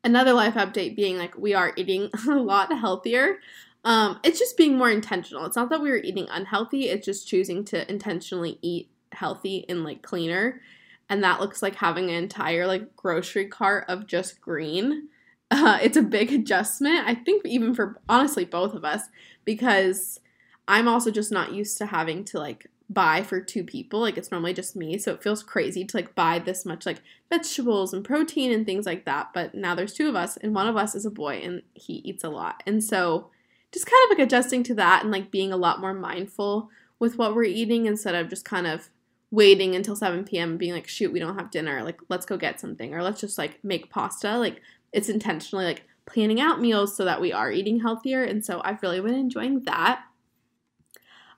Another 0.03 0.33
life 0.33 0.55
update 0.55 0.97
being 0.97 1.17
like, 1.17 1.39
we 1.39 1.55
are 1.55 1.73
eating 1.77 2.11
a 2.29 2.35
lot 2.35 2.77
healthier. 2.77 3.39
Um, 3.85 4.19
it's 4.25 4.41
just 4.41 4.57
being 4.57 4.77
more 4.77 4.91
intentional. 4.91 5.47
It's 5.47 5.55
not 5.55 5.71
that 5.71 5.81
we 5.81 5.91
were 5.91 5.99
eating 5.99 6.27
unhealthy, 6.29 6.89
it's 6.89 7.07
just 7.07 7.29
choosing 7.29 7.65
to 7.67 7.89
intentionally 7.89 8.59
eat 8.63 8.91
healthy 9.13 9.65
and 9.69 9.85
like 9.85 10.03
cleaner 10.03 10.61
and 11.09 11.23
that 11.25 11.41
looks 11.41 11.63
like 11.63 11.77
having 11.77 12.05
an 12.11 12.17
entire 12.17 12.67
like 12.67 12.97
grocery 12.97 13.47
cart 13.47 13.85
of 13.89 14.07
just 14.07 14.41
green. 14.41 15.09
Uh, 15.51 15.79
it's 15.83 15.97
a 15.97 16.03
big 16.03 16.33
adjustment, 16.33 17.07
I 17.07 17.15
think, 17.15 17.47
even 17.47 17.75
for 17.75 17.99
honestly 18.09 18.45
both 18.45 18.75
of 18.75 18.85
us, 18.85 19.09
because 19.45 20.21
I'm 20.67 20.87
also 20.89 21.11
just 21.11 21.33
not 21.33 21.53
used 21.53 21.79
to 21.79 21.87
having 21.87 22.25
to 22.27 22.39
like 22.39 22.67
buy 22.91 23.23
for 23.23 23.41
two 23.41 23.65
people. 23.65 24.01
Like 24.01 24.19
it's 24.19 24.31
normally 24.31 24.53
just 24.53 24.77
me, 24.77 24.99
so 24.99 25.13
it 25.13 25.23
feels 25.23 25.43
crazy 25.43 25.85
to 25.85 25.97
like 25.97 26.15
buy 26.15 26.39
this 26.39 26.67
much 26.67 26.85
like 26.85 27.01
vegetables 27.31 27.95
and 27.95 28.05
protein 28.05 28.53
and 28.53 28.67
things 28.67 28.85
like 28.87 29.05
that. 29.07 29.31
But 29.33 29.55
now 29.55 29.75
there's 29.75 29.95
two 29.95 30.09
of 30.09 30.17
us, 30.17 30.37
and 30.37 30.55
one 30.55 30.67
of 30.67 30.77
us 30.77 30.95
is 30.95 31.07
a 31.07 31.11
boy, 31.11 31.41
and 31.43 31.63
he 31.73 31.95
eats 31.95 32.25
a 32.25 32.29
lot, 32.29 32.63
and 32.67 32.85
so 32.85 33.31
just 33.73 33.87
kind 33.87 34.01
of 34.05 34.19
like 34.19 34.27
adjusting 34.27 34.63
to 34.65 34.75
that 34.75 35.03
and 35.03 35.13
like 35.13 35.31
being 35.31 35.53
a 35.53 35.57
lot 35.57 35.81
more 35.81 35.93
mindful 35.93 36.71
with 36.99 37.19
what 37.19 37.35
we're 37.35 37.45
eating 37.45 37.87
instead 37.87 38.15
of 38.15 38.29
just 38.29 38.45
kind 38.45 38.67
of 38.67 38.89
waiting 39.31 39.75
until 39.75 39.97
7 39.97 40.25
p.m. 40.25 40.51
and 40.51 40.59
being 40.59 40.73
like, 40.73 40.89
shoot, 40.89 41.13
we 41.13 41.19
don't 41.19 41.39
have 41.39 41.51
dinner. 41.51 41.83
Like, 41.83 42.01
let's 42.09 42.27
go 42.27 42.37
get 42.37 42.61
something. 42.61 42.95
Or 42.95 43.03
let's 43.03 43.21
just 43.21 43.39
like 43.39 43.63
make 43.63 43.91
pasta. 43.91 44.39
Like, 44.39 44.63
it's 44.93 45.09
intentionally 45.09 45.65
like 45.65 45.85
planning 46.07 46.41
out 46.41 46.61
meals 46.61 46.97
so 46.97 47.05
that 47.05 47.21
we 47.21 47.33
are 47.33 47.53
eating 47.53 47.81
healthier. 47.81 48.23
And 48.23 48.45
so 48.45 48.61
I've 48.65 48.83
really 48.83 49.01
been 49.01 49.15
enjoying 49.15 49.65
that. 49.65 50.03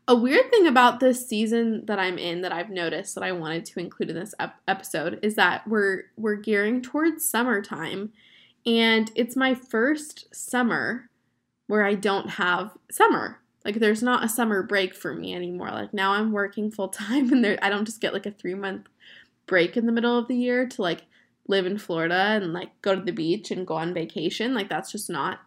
A 0.06 0.14
weird 0.14 0.50
thing 0.50 0.66
about 0.66 0.98
this 0.98 1.28
season 1.28 1.84
that 1.86 1.98
I'm 1.98 2.18
in 2.18 2.40
that 2.42 2.52
I've 2.52 2.70
noticed 2.70 3.14
that 3.14 3.24
I 3.24 3.32
wanted 3.32 3.64
to 3.66 3.80
include 3.80 4.10
in 4.10 4.16
this 4.16 4.34
ep- 4.40 4.60
episode 4.66 5.20
is 5.22 5.36
that 5.36 5.66
we're 5.68 6.04
we're 6.16 6.34
gearing 6.34 6.82
towards 6.82 7.28
summertime 7.28 8.12
and 8.66 9.12
it's 9.14 9.36
my 9.36 9.54
first 9.54 10.34
summer 10.34 11.08
where 11.68 11.84
I 11.84 11.94
don't 11.94 12.30
have 12.30 12.72
summer 12.90 13.38
like 13.64 13.76
there's 13.76 14.02
not 14.02 14.24
a 14.24 14.28
summer 14.28 14.62
break 14.62 14.94
for 14.94 15.14
me 15.14 15.34
anymore. 15.34 15.70
Like 15.70 15.92
now 15.92 16.12
I'm 16.12 16.32
working 16.32 16.70
full 16.70 16.88
time 16.88 17.32
and 17.32 17.44
there 17.44 17.58
I 17.62 17.68
don't 17.68 17.84
just 17.84 18.00
get 18.00 18.12
like 18.12 18.26
a 18.26 18.30
3 18.30 18.54
month 18.54 18.88
break 19.46 19.76
in 19.76 19.86
the 19.86 19.92
middle 19.92 20.16
of 20.16 20.28
the 20.28 20.36
year 20.36 20.66
to 20.66 20.82
like 20.82 21.02
live 21.48 21.66
in 21.66 21.78
Florida 21.78 22.38
and 22.40 22.52
like 22.52 22.80
go 22.82 22.94
to 22.94 23.02
the 23.02 23.12
beach 23.12 23.50
and 23.50 23.66
go 23.66 23.74
on 23.74 23.92
vacation. 23.92 24.54
Like 24.54 24.68
that's 24.68 24.92
just 24.92 25.10
not 25.10 25.40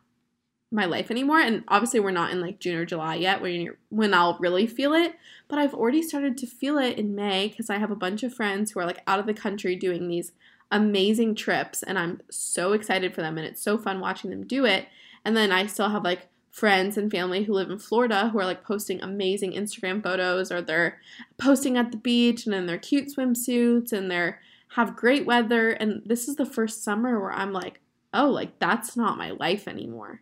my 0.72 0.86
life 0.86 1.12
anymore. 1.12 1.39
And 1.39 1.63
obviously 1.67 2.00
we're 2.00 2.12
not 2.12 2.32
in 2.32 2.41
like 2.41 2.60
June 2.60 2.75
or 2.75 2.86
July 2.86 3.15
yet 3.15 3.41
when 3.41 3.62
you're, 3.62 3.77
when 3.89 4.13
I'll 4.13 4.38
really 4.39 4.67
feel 4.67 4.93
it, 4.93 5.13
but 5.48 5.60
I've 5.60 5.74
already 5.74 6.01
started 6.01 6.38
to 6.39 6.48
feel 6.48 6.77
it 6.79 6.98
in 6.98 7.15
May 7.15 7.50
cuz 7.50 7.70
I 7.70 7.77
have 7.77 7.91
a 7.91 7.96
bunch 7.96 8.24
of 8.24 8.34
friends 8.34 8.72
who 8.72 8.79
are 8.79 8.86
like 8.86 9.03
out 9.05 9.20
of 9.20 9.27
the 9.27 9.34
country 9.34 9.75
doing 9.75 10.08
these 10.08 10.34
amazing 10.72 11.36
trips 11.36 11.84
and 11.84 12.00
I'm 12.00 12.22
so 12.32 12.74
excited 12.74 13.13
for 13.13 13.22
them 13.22 13.38
and 13.38 13.46
it's 13.46 13.62
so 13.62 13.77
fun 13.77 14.00
watching 14.00 14.32
them 14.32 14.46
do 14.46 14.65
it. 14.65 14.88
And 15.24 15.38
then 15.38 15.51
I 15.51 15.67
still 15.67 15.89
have 15.89 16.03
like 16.03 16.27
friends 16.54 16.98
and 16.98 17.10
family 17.10 17.44
who 17.44 17.54
live 17.54 17.72
in 17.72 17.80
Florida 17.80 18.30
who 18.30 18.38
are 18.38 18.46
like 18.46 18.64
posting 18.64 19.02
amazing 19.02 19.54
Instagram 19.54 20.04
photos 20.04 20.52
or 20.52 20.62
they're 20.62 21.00
posting 21.40 21.78
at 21.78 21.92
the 21.92 21.98
beach 21.98 22.46
and 22.46 22.54
in 22.54 22.68
their 22.68 22.78
cute 22.78 23.10
swimsuits 23.10 23.92
and 23.92 24.10
they're 24.10 24.40
have 24.76 24.96
great 24.96 25.26
weather 25.26 25.72
and 25.72 26.04
this 26.06 26.28
is 26.28 26.36
the 26.36 26.46
first 26.46 26.84
summer 26.84 27.20
where 27.20 27.32
I'm 27.32 27.52
like, 27.54 27.80
"Oh, 28.14 28.30
like 28.30 28.60
that's 28.60 28.96
not 28.96 29.18
my 29.18 29.32
life 29.32 29.68
anymore." 29.68 30.22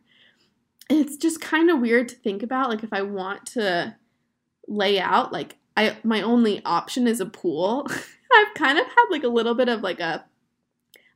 And 0.90 1.00
it's 1.00 1.18
just 1.18 1.42
kind 1.42 1.70
of 1.70 1.82
weird 1.82 2.08
to 2.10 2.16
think 2.16 2.44
about 2.44 2.70
like 2.70 2.84
if 2.84 2.94
I 2.94 3.02
want 3.02 3.46
to 3.48 3.98
lay 4.68 5.02
out 5.02 5.34
like 5.34 5.58
I 5.76 5.98
my 6.04 6.22
only 6.22 6.64
option 6.64 7.08
is 7.08 7.20
a 7.20 7.26
pool. 7.26 7.88
I've 8.34 8.54
kind 8.54 8.80
of 8.80 8.86
had 8.86 9.06
like 9.12 9.24
a 9.24 9.30
little 9.30 9.54
bit 9.54 9.68
of 9.68 9.82
like 9.82 10.00
a 10.00 10.24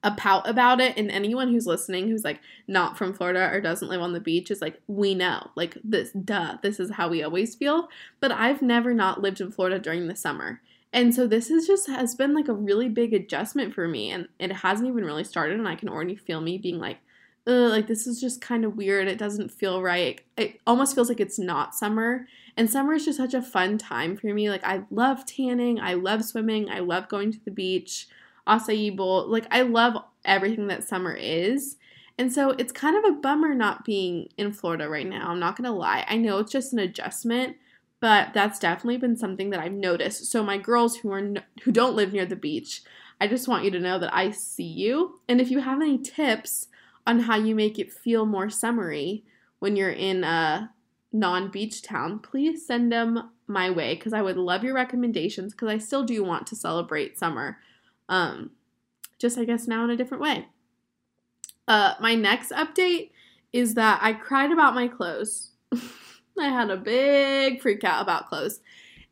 a 0.05 0.11
pout 0.11 0.47
about 0.47 0.79
it 0.79 0.95
and 0.97 1.09
anyone 1.09 1.51
who's 1.51 1.65
listening 1.65 2.07
who's 2.07 2.23
like 2.23 2.39
not 2.67 2.95
from 2.95 3.11
Florida 3.11 3.49
or 3.51 3.59
doesn't 3.59 3.89
live 3.89 4.01
on 4.01 4.13
the 4.13 4.19
beach 4.19 4.51
is 4.51 4.61
like 4.61 4.79
we 4.87 5.15
know 5.15 5.49
like 5.55 5.77
this 5.83 6.11
duh 6.11 6.57
this 6.61 6.79
is 6.79 6.91
how 6.91 7.09
we 7.09 7.23
always 7.23 7.55
feel. 7.55 7.89
But 8.19 8.31
I've 8.31 8.61
never 8.61 8.93
not 8.93 9.21
lived 9.21 9.41
in 9.41 9.51
Florida 9.51 9.79
during 9.79 10.07
the 10.07 10.15
summer. 10.15 10.61
And 10.93 11.13
so 11.13 11.25
this 11.25 11.49
is 11.49 11.65
just 11.65 11.87
has 11.87 12.13
been 12.13 12.35
like 12.35 12.47
a 12.47 12.53
really 12.53 12.87
big 12.87 13.15
adjustment 13.15 13.73
for 13.73 13.87
me 13.87 14.11
and 14.11 14.27
it 14.39 14.51
hasn't 14.51 14.87
even 14.87 15.03
really 15.03 15.23
started 15.23 15.57
and 15.57 15.67
I 15.67 15.75
can 15.75 15.89
already 15.89 16.15
feel 16.15 16.39
me 16.39 16.59
being 16.59 16.79
like 16.79 16.99
like 17.47 17.87
this 17.87 18.07
is 18.07 18.21
just 18.21 18.41
kind 18.41 18.63
of 18.63 18.75
weird. 18.77 19.07
It 19.07 19.17
doesn't 19.17 19.51
feel 19.51 19.81
right. 19.81 20.21
It 20.37 20.59
almost 20.65 20.93
feels 20.93 21.09
like 21.09 21.19
it's 21.19 21.39
not 21.39 21.75
summer. 21.75 22.27
And 22.57 22.69
summer 22.69 22.93
is 22.93 23.05
just 23.05 23.17
such 23.17 23.33
a 23.33 23.41
fun 23.41 23.77
time 23.77 24.17
for 24.17 24.33
me. 24.33 24.49
Like 24.49 24.63
I 24.63 24.83
love 24.91 25.25
tanning. 25.25 25.79
I 25.79 25.95
love 25.95 26.23
swimming. 26.23 26.69
I 26.69 26.79
love 26.79 27.09
going 27.09 27.31
to 27.31 27.43
the 27.43 27.51
beach 27.51 28.07
acai 28.47 28.95
bowl. 28.95 29.27
Like 29.27 29.47
I 29.51 29.61
love 29.61 29.97
everything 30.23 30.67
that 30.67 30.87
summer 30.87 31.13
is. 31.13 31.77
And 32.17 32.31
so 32.31 32.51
it's 32.51 32.71
kind 32.71 32.95
of 32.95 33.03
a 33.03 33.19
bummer 33.19 33.53
not 33.53 33.83
being 33.83 34.29
in 34.37 34.53
Florida 34.53 34.87
right 34.87 35.07
now. 35.07 35.29
I'm 35.29 35.39
not 35.39 35.57
going 35.57 35.69
to 35.69 35.77
lie. 35.77 36.05
I 36.07 36.15
know 36.15 36.37
it's 36.39 36.51
just 36.51 36.71
an 36.71 36.79
adjustment, 36.79 37.57
but 37.99 38.33
that's 38.33 38.59
definitely 38.59 38.97
been 38.97 39.17
something 39.17 39.49
that 39.49 39.59
I've 39.59 39.73
noticed. 39.73 40.25
So 40.31 40.43
my 40.43 40.57
girls 40.57 40.97
who 40.97 41.11
are 41.11 41.21
no, 41.21 41.41
who 41.63 41.71
don't 41.71 41.95
live 41.95 42.13
near 42.13 42.25
the 42.25 42.35
beach, 42.35 42.83
I 43.19 43.27
just 43.27 43.47
want 43.47 43.65
you 43.65 43.71
to 43.71 43.79
know 43.79 43.99
that 43.99 44.15
I 44.15 44.31
see 44.31 44.63
you. 44.63 45.19
And 45.27 45.41
if 45.41 45.51
you 45.51 45.59
have 45.59 45.81
any 45.81 45.97
tips 45.97 46.67
on 47.05 47.21
how 47.21 47.35
you 47.35 47.53
make 47.53 47.79
it 47.79 47.91
feel 47.91 48.25
more 48.25 48.49
summery 48.49 49.23
when 49.59 49.75
you're 49.75 49.89
in 49.89 50.23
a 50.23 50.71
non-beach 51.11 51.81
town, 51.81 52.19
please 52.19 52.65
send 52.65 52.91
them 52.91 53.29
my 53.47 53.69
way 53.69 53.95
cuz 53.95 54.11
I 54.11 54.21
would 54.21 54.37
love 54.37 54.63
your 54.63 54.73
recommendations 54.73 55.53
cuz 55.53 55.69
I 55.69 55.77
still 55.77 56.03
do 56.03 56.23
want 56.23 56.47
to 56.47 56.55
celebrate 56.55 57.17
summer 57.17 57.59
um, 58.09 58.51
just 59.19 59.37
I 59.37 59.45
guess 59.45 59.67
now 59.67 59.83
in 59.83 59.89
a 59.89 59.97
different 59.97 60.23
way. 60.23 60.47
Uh, 61.67 61.93
my 61.99 62.15
next 62.15 62.51
update 62.51 63.11
is 63.51 63.73
that 63.75 63.99
I 64.01 64.13
cried 64.13 64.51
about 64.51 64.75
my 64.75 64.87
clothes. 64.87 65.51
I 66.39 66.49
had 66.49 66.69
a 66.69 66.77
big 66.77 67.61
freak 67.61 67.83
out 67.83 68.01
about 68.01 68.27
clothes. 68.27 68.59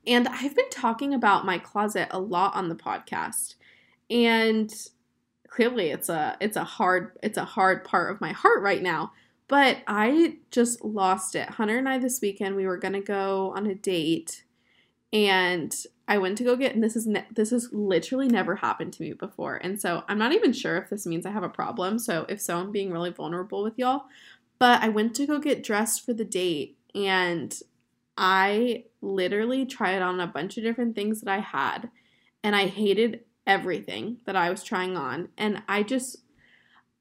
And 0.06 0.28
I've 0.28 0.56
been 0.56 0.70
talking 0.70 1.14
about 1.14 1.46
my 1.46 1.58
closet 1.58 2.10
a 2.12 2.20
lot 2.20 2.56
on 2.56 2.68
the 2.68 2.76
podcast. 2.76 3.56
And 4.10 4.72
clearly 5.48 5.92
it's 5.92 6.10
a 6.10 6.36
it's 6.42 6.58
a 6.58 6.64
hard 6.64 7.18
it's 7.22 7.38
a 7.38 7.46
hard 7.46 7.86
part 7.86 8.12
of 8.12 8.22
my 8.22 8.34
heart 8.34 8.62
right 8.62 8.82
now. 8.82 9.14
But 9.48 9.78
I 9.88 10.38
just 10.52 10.84
lost 10.84 11.36
it. 11.36 11.50
Hunter 11.52 11.78
and 11.78 11.88
I 11.88 11.98
this 12.00 12.22
weekend 12.22 12.56
we 12.56 12.68
were 12.68 12.78
going 12.78 12.94
to 12.94 13.02
go 13.02 13.54
on 13.56 13.68
a 13.68 13.76
date 13.76 14.44
and 15.12 15.74
I 16.08 16.18
went 16.18 16.38
to 16.40 16.44
go 16.44 16.56
get, 16.56 16.76
and 16.76 16.84
this 16.84 16.96
is 16.96 17.08
ne- 17.08 17.28
this 17.32 17.52
has 17.52 17.70
literally 17.72 18.28
never 18.28 18.56
happened 18.58 18.94
to 18.94 19.02
me 19.04 19.14
before, 19.14 19.56
and 19.56 19.80
so 19.80 20.04
I'm 20.08 20.18
not 20.18 20.34
even 20.34 20.52
sure 20.52 20.78
if 20.78 20.90
this 20.90 21.06
means 21.06 21.26
I 21.26 21.32
have 21.32 21.44
a 21.44 21.50
problem. 21.50 21.98
So 21.98 22.26
if 22.28 22.42
so, 22.42 22.58
I'm 22.58 22.72
being 22.72 22.92
really 22.92 23.12
vulnerable 23.12 23.64
with 23.64 23.78
y'all. 23.78 24.04
But 24.60 24.82
I 24.82 24.90
went 24.90 25.16
to 25.16 25.26
go 25.26 25.40
get 25.40 25.64
dressed 25.64 26.06
for 26.06 26.14
the 26.14 26.26
date, 26.26 26.78
and 26.94 27.58
I 28.18 28.86
literally 29.02 29.66
tried 29.66 30.02
on 30.02 30.20
a 30.20 30.28
bunch 30.28 30.58
of 30.58 30.64
different 30.64 30.96
things 30.96 31.22
that 31.22 31.32
I 31.32 31.40
had, 31.40 31.90
and 32.44 32.56
I 32.56 32.68
hated 32.68 33.22
everything 33.48 34.18
that 34.26 34.36
I 34.36 34.50
was 34.50 34.64
trying 34.64 34.98
on, 34.98 35.30
and 35.38 35.64
I 35.68 35.84
just, 35.84 36.18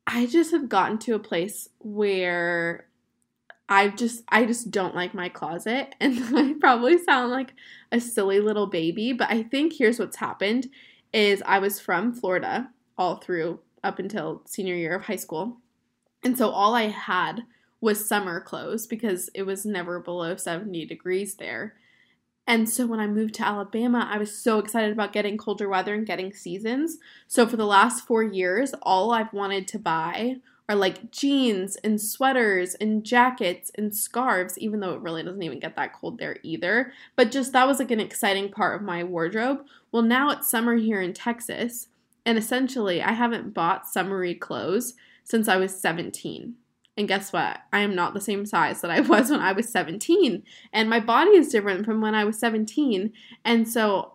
I 0.07 0.27
just 0.27 0.53
have 0.53 0.69
gotten 0.69 0.99
to 0.99 1.15
a 1.15 1.21
place 1.21 1.69
where 1.79 2.87
I 3.73 3.89
just 3.89 4.23
I 4.29 4.45
just 4.45 4.71
don't 4.71 4.95
like 4.95 5.15
my 5.15 5.31
closet 5.31 5.95
and 6.01 6.37
I 6.37 6.55
probably 6.61 7.03
sound 7.03 7.31
like 7.31 7.55
a 7.91 8.01
silly 8.01 8.39
little 8.39 8.67
baby, 8.67 9.15
but 9.15 9.31
I 9.31 9.43
think 9.43 9.73
here's 9.73 9.99
what's 9.99 10.17
happened 10.17 10.69
is 11.15 11.43
I 11.47 11.59
was 11.59 11.81
from 11.81 12.13
Florida 12.13 12.69
all 12.99 13.17
through 13.17 13.61
up 13.83 13.99
until 13.99 14.43
senior 14.45 14.75
year 14.75 14.95
of 14.95 15.05
high 15.05 15.17
school. 15.17 15.57
And 16.23 16.37
so 16.37 16.51
all 16.51 16.75
I 16.75 16.89
had 16.89 17.45
was 17.81 18.07
summer 18.07 18.41
clothes 18.41 18.87
because 18.87 19.31
it 19.35 19.45
was 19.45 19.65
never 19.65 20.01
below 20.01 20.37
70 20.37 20.85
degrees 20.85 21.35
there. 21.37 21.75
And 22.47 22.69
so 22.69 22.87
when 22.87 23.01
I 23.01 23.07
moved 23.07 23.35
to 23.35 23.47
Alabama, 23.47 24.07
I 24.11 24.19
was 24.19 24.37
so 24.37 24.59
excited 24.59 24.93
about 24.93 25.15
getting 25.15 25.39
colder 25.39 25.69
weather 25.69 25.95
and 25.95 26.07
getting 26.07 26.35
seasons. 26.35 26.99
So 27.27 27.47
for 27.47 27.57
the 27.57 27.67
last 27.67 28.07
4 28.07 28.23
years, 28.23 28.75
all 28.83 29.13
I've 29.13 29.33
wanted 29.33 29.67
to 29.69 29.79
buy 29.79 30.37
are 30.69 30.77
like 30.77 31.11
jeans 31.11 31.77
and 31.77 32.01
sweaters 32.01 32.75
and 32.75 33.05
jackets 33.05 33.71
and 33.77 33.95
scarves, 33.95 34.59
even 34.59 34.81
though 34.81 34.95
it 34.95 35.01
really 35.01 35.23
doesn't 35.23 35.43
even 35.43 35.59
get 35.59 35.77
that 35.77 35.93
cold 35.93 36.19
there 36.19 36.37
either. 36.43 36.93
But 37.17 37.31
just 37.31 37.53
that 37.53 37.67
was 37.67 37.79
like 37.79 37.91
an 37.91 38.01
exciting 38.01 38.51
part 38.51 38.77
of 38.77 38.83
my 38.83 39.05
wardrobe. 39.05 39.65
Well, 39.91 40.03
now 40.03 40.31
it's 40.31 40.49
summer 40.49 40.77
here 40.77 41.01
in 41.01 41.13
Texas, 41.13 41.89
and 42.25 42.39
essentially 42.39 43.03
I 43.03 43.13
haven't 43.13 43.55
bought 43.55 43.89
summery 43.89 44.35
clothes 44.35 44.95
since 45.25 45.49
I 45.49 45.57
was 45.57 45.79
17. 45.79 46.55
And 46.97 47.09
guess 47.09 47.33
what? 47.33 47.61
I 47.73 47.81
am 47.81 47.95
not 47.95 48.13
the 48.13 48.21
same 48.21 48.45
size 48.45 48.81
that 48.83 48.91
I 48.91 49.01
was 49.01 49.31
when 49.31 49.41
I 49.41 49.53
was 49.53 49.69
17. 49.69 50.43
And 50.73 50.91
my 50.91 51.01
body 51.01 51.31
is 51.31 51.49
different 51.49 51.87
from 51.87 52.01
when 52.01 52.15
I 52.15 52.25
was 52.25 52.39
17. 52.39 53.13
And 53.45 53.67
so 53.67 54.15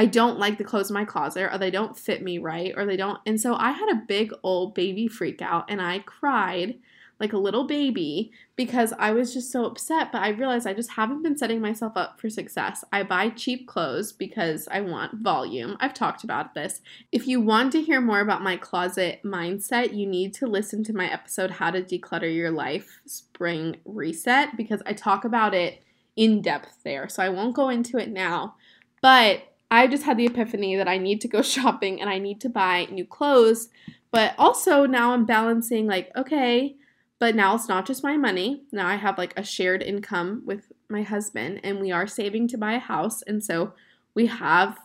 I 0.00 0.06
don't 0.06 0.38
like 0.38 0.56
the 0.56 0.64
clothes 0.64 0.88
in 0.88 0.94
my 0.94 1.04
closet 1.04 1.52
or 1.52 1.58
they 1.58 1.70
don't 1.70 1.94
fit 1.94 2.22
me 2.22 2.38
right 2.38 2.72
or 2.74 2.86
they 2.86 2.96
don't. 2.96 3.18
And 3.26 3.38
so 3.38 3.54
I 3.54 3.72
had 3.72 3.90
a 3.90 4.02
big 4.08 4.32
old 4.42 4.74
baby 4.74 5.08
freak 5.08 5.42
out 5.42 5.66
and 5.68 5.78
I 5.78 5.98
cried 5.98 6.78
like 7.18 7.34
a 7.34 7.38
little 7.38 7.66
baby 7.66 8.32
because 8.56 8.94
I 8.98 9.10
was 9.10 9.34
just 9.34 9.52
so 9.52 9.66
upset. 9.66 10.10
But 10.10 10.22
I 10.22 10.30
realized 10.30 10.66
I 10.66 10.72
just 10.72 10.92
haven't 10.92 11.22
been 11.22 11.36
setting 11.36 11.60
myself 11.60 11.98
up 11.98 12.18
for 12.18 12.30
success. 12.30 12.82
I 12.90 13.02
buy 13.02 13.28
cheap 13.28 13.68
clothes 13.68 14.10
because 14.10 14.66
I 14.70 14.80
want 14.80 15.20
volume. 15.20 15.76
I've 15.80 15.92
talked 15.92 16.24
about 16.24 16.54
this. 16.54 16.80
If 17.12 17.28
you 17.28 17.42
want 17.42 17.70
to 17.72 17.82
hear 17.82 18.00
more 18.00 18.20
about 18.20 18.40
my 18.40 18.56
closet 18.56 19.20
mindset, 19.22 19.94
you 19.94 20.06
need 20.06 20.32
to 20.32 20.46
listen 20.46 20.82
to 20.84 20.96
my 20.96 21.12
episode, 21.12 21.50
How 21.50 21.72
to 21.72 21.82
Declutter 21.82 22.34
Your 22.34 22.50
Life 22.50 23.02
Spring 23.04 23.76
Reset, 23.84 24.56
because 24.56 24.80
I 24.86 24.94
talk 24.94 25.26
about 25.26 25.52
it 25.52 25.82
in 26.16 26.40
depth 26.40 26.78
there. 26.84 27.06
So 27.10 27.22
I 27.22 27.28
won't 27.28 27.54
go 27.54 27.68
into 27.68 27.98
it 27.98 28.08
now. 28.08 28.54
But 29.02 29.42
I 29.70 29.86
just 29.86 30.04
had 30.04 30.16
the 30.16 30.26
epiphany 30.26 30.76
that 30.76 30.88
I 30.88 30.98
need 30.98 31.20
to 31.22 31.28
go 31.28 31.42
shopping 31.56 32.00
and 32.00 32.10
I 32.10 32.18
need 32.18 32.40
to 32.42 32.48
buy 32.48 32.86
new 32.90 33.04
clothes. 33.04 33.68
But 34.10 34.34
also 34.38 34.86
now 34.86 35.12
I'm 35.12 35.24
balancing, 35.24 35.86
like, 35.86 36.10
okay, 36.16 36.74
but 37.20 37.36
now 37.36 37.54
it's 37.54 37.68
not 37.68 37.86
just 37.86 38.02
my 38.02 38.16
money. 38.16 38.62
Now 38.72 38.88
I 38.88 38.96
have 38.96 39.18
like 39.18 39.38
a 39.38 39.44
shared 39.44 39.82
income 39.82 40.42
with 40.44 40.72
my 40.88 41.02
husband, 41.02 41.60
and 41.62 41.80
we 41.80 41.92
are 41.92 42.06
saving 42.06 42.48
to 42.48 42.58
buy 42.58 42.72
a 42.72 42.80
house. 42.80 43.22
And 43.22 43.44
so 43.44 43.74
we 44.14 44.26
have 44.26 44.78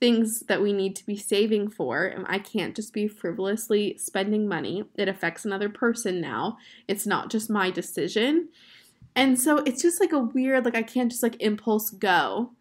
things 0.00 0.40
that 0.40 0.62
we 0.62 0.72
need 0.72 0.94
to 0.96 1.06
be 1.06 1.16
saving 1.16 1.68
for. 1.68 2.04
And 2.04 2.24
I 2.28 2.38
can't 2.38 2.76
just 2.76 2.92
be 2.92 3.08
frivolously 3.08 3.98
spending 3.98 4.48
money. 4.48 4.84
It 4.94 5.08
affects 5.08 5.44
another 5.44 5.68
person 5.68 6.20
now. 6.20 6.56
It's 6.88 7.06
not 7.06 7.30
just 7.30 7.50
my 7.50 7.70
decision. 7.70 8.48
And 9.14 9.40
so 9.40 9.58
it's 9.58 9.82
just 9.82 10.00
like 10.00 10.12
a 10.12 10.18
weird, 10.18 10.64
like, 10.64 10.76
I 10.76 10.82
can't 10.82 11.10
just 11.10 11.22
like 11.22 11.40
impulse 11.40 11.90
go. 11.90 12.52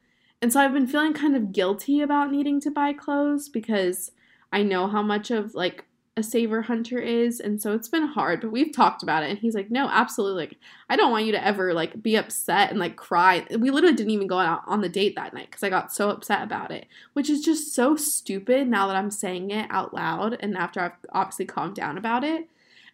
And 0.46 0.54
so 0.54 0.60
I've 0.60 0.74
been 0.74 0.86
feeling 0.86 1.14
kind 1.14 1.36
of 1.36 1.52
guilty 1.52 2.02
about 2.02 2.32
needing 2.32 2.62
to 2.62 2.70
buy 2.70 2.94
clothes 2.94 3.50
because 3.50 4.12
I 4.54 4.62
know 4.62 4.86
how 4.86 5.02
much 5.02 5.32
of 5.32 5.56
like 5.56 5.86
a 6.18 6.22
saver 6.22 6.62
hunter 6.62 7.00
is 7.00 7.40
and 7.40 7.60
so 7.60 7.74
it's 7.74 7.88
been 7.88 8.06
hard 8.06 8.42
but 8.42 8.52
we've 8.52 8.72
talked 8.72 9.02
about 9.02 9.24
it 9.24 9.32
and 9.32 9.40
he's 9.40 9.56
like 9.56 9.72
no 9.72 9.90
absolutely 9.90 10.46
like 10.46 10.58
i 10.88 10.96
don't 10.96 11.12
want 11.12 11.26
you 11.26 11.32
to 11.32 11.44
ever 11.44 11.74
like 11.74 12.02
be 12.02 12.16
upset 12.16 12.70
and 12.70 12.80
like 12.80 12.96
cry. 12.96 13.44
We 13.50 13.72
literally 13.72 13.96
didn't 13.96 14.12
even 14.12 14.28
go 14.28 14.38
out 14.38 14.62
on 14.68 14.82
the 14.82 14.88
date 14.88 15.16
that 15.16 15.34
night 15.34 15.48
because 15.50 15.64
i 15.64 15.70
got 15.70 15.92
so 15.92 16.12
upset 16.12 16.44
about 16.44 16.70
it 16.70 16.86
which 17.14 17.28
is 17.30 17.44
just 17.44 17.74
so 17.74 17.96
stupid 17.96 18.68
now 18.68 18.86
that 18.86 18.96
i'm 18.96 19.10
saying 19.10 19.50
it 19.50 19.68
out 19.72 19.96
loud 19.96 20.38
and 20.40 20.56
after 20.56 20.80
i've 20.80 20.94
obviously 21.12 21.46
calmed 21.46 21.76
down 21.76 21.98
about 21.98 22.24
it. 22.24 22.48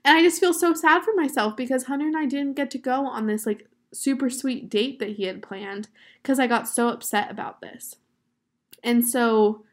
And 0.05 0.17
i 0.17 0.23
just 0.23 0.39
feel 0.39 0.53
so 0.53 0.73
sad 0.73 1.03
for 1.03 1.13
myself 1.15 1.57
because 1.57 1.83
hunter 1.83 2.07
and 2.07 2.17
i 2.17 2.25
didn't 2.25 2.55
get 2.55 2.71
to 2.71 2.77
go 2.77 3.05
on 3.05 3.27
this 3.27 3.45
like 3.45 3.67
super 3.93 4.29
sweet 4.29 4.69
date 4.69 4.99
that 4.99 5.11
he 5.11 5.23
had 5.23 5.41
planned 5.41 5.87
because 6.21 6.39
i 6.39 6.47
got 6.47 6.67
so 6.67 6.89
upset 6.89 7.29
about 7.29 7.61
this 7.61 7.95
and 8.83 9.05
so 9.05 9.63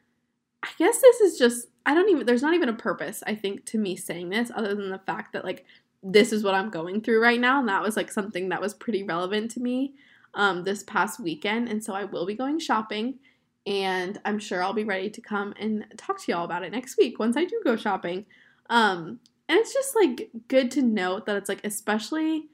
i 0.62 0.68
guess 0.78 1.00
this 1.00 1.20
is 1.20 1.38
just 1.38 1.68
I 1.88 1.94
don't 1.94 2.10
even, 2.10 2.26
there's 2.26 2.42
not 2.42 2.52
even 2.52 2.68
a 2.68 2.74
purpose, 2.74 3.22
I 3.26 3.34
think, 3.34 3.64
to 3.66 3.78
me 3.78 3.96
saying 3.96 4.28
this 4.28 4.52
other 4.54 4.74
than 4.74 4.90
the 4.90 4.98
fact 4.98 5.32
that, 5.32 5.42
like, 5.42 5.64
this 6.02 6.34
is 6.34 6.44
what 6.44 6.54
I'm 6.54 6.68
going 6.68 7.00
through 7.00 7.22
right 7.22 7.40
now. 7.40 7.58
And 7.60 7.68
that 7.70 7.82
was, 7.82 7.96
like, 7.96 8.12
something 8.12 8.50
that 8.50 8.60
was 8.60 8.74
pretty 8.74 9.04
relevant 9.04 9.50
to 9.52 9.60
me 9.60 9.94
um, 10.34 10.64
this 10.64 10.82
past 10.82 11.18
weekend. 11.18 11.70
And 11.70 11.82
so 11.82 11.94
I 11.94 12.04
will 12.04 12.26
be 12.26 12.34
going 12.34 12.58
shopping. 12.58 13.14
And 13.66 14.20
I'm 14.26 14.38
sure 14.38 14.62
I'll 14.62 14.74
be 14.74 14.84
ready 14.84 15.08
to 15.08 15.20
come 15.22 15.54
and 15.58 15.86
talk 15.96 16.22
to 16.22 16.30
y'all 16.30 16.44
about 16.44 16.62
it 16.62 16.72
next 16.72 16.98
week 16.98 17.18
once 17.18 17.38
I 17.38 17.46
do 17.46 17.58
go 17.64 17.74
shopping. 17.74 18.26
Um, 18.68 19.18
and 19.48 19.58
it's 19.58 19.72
just 19.72 19.96
like 19.96 20.28
good 20.48 20.70
to 20.72 20.82
note 20.82 21.24
that 21.24 21.36
it's 21.36 21.48
like, 21.48 21.64
especially 21.64 22.48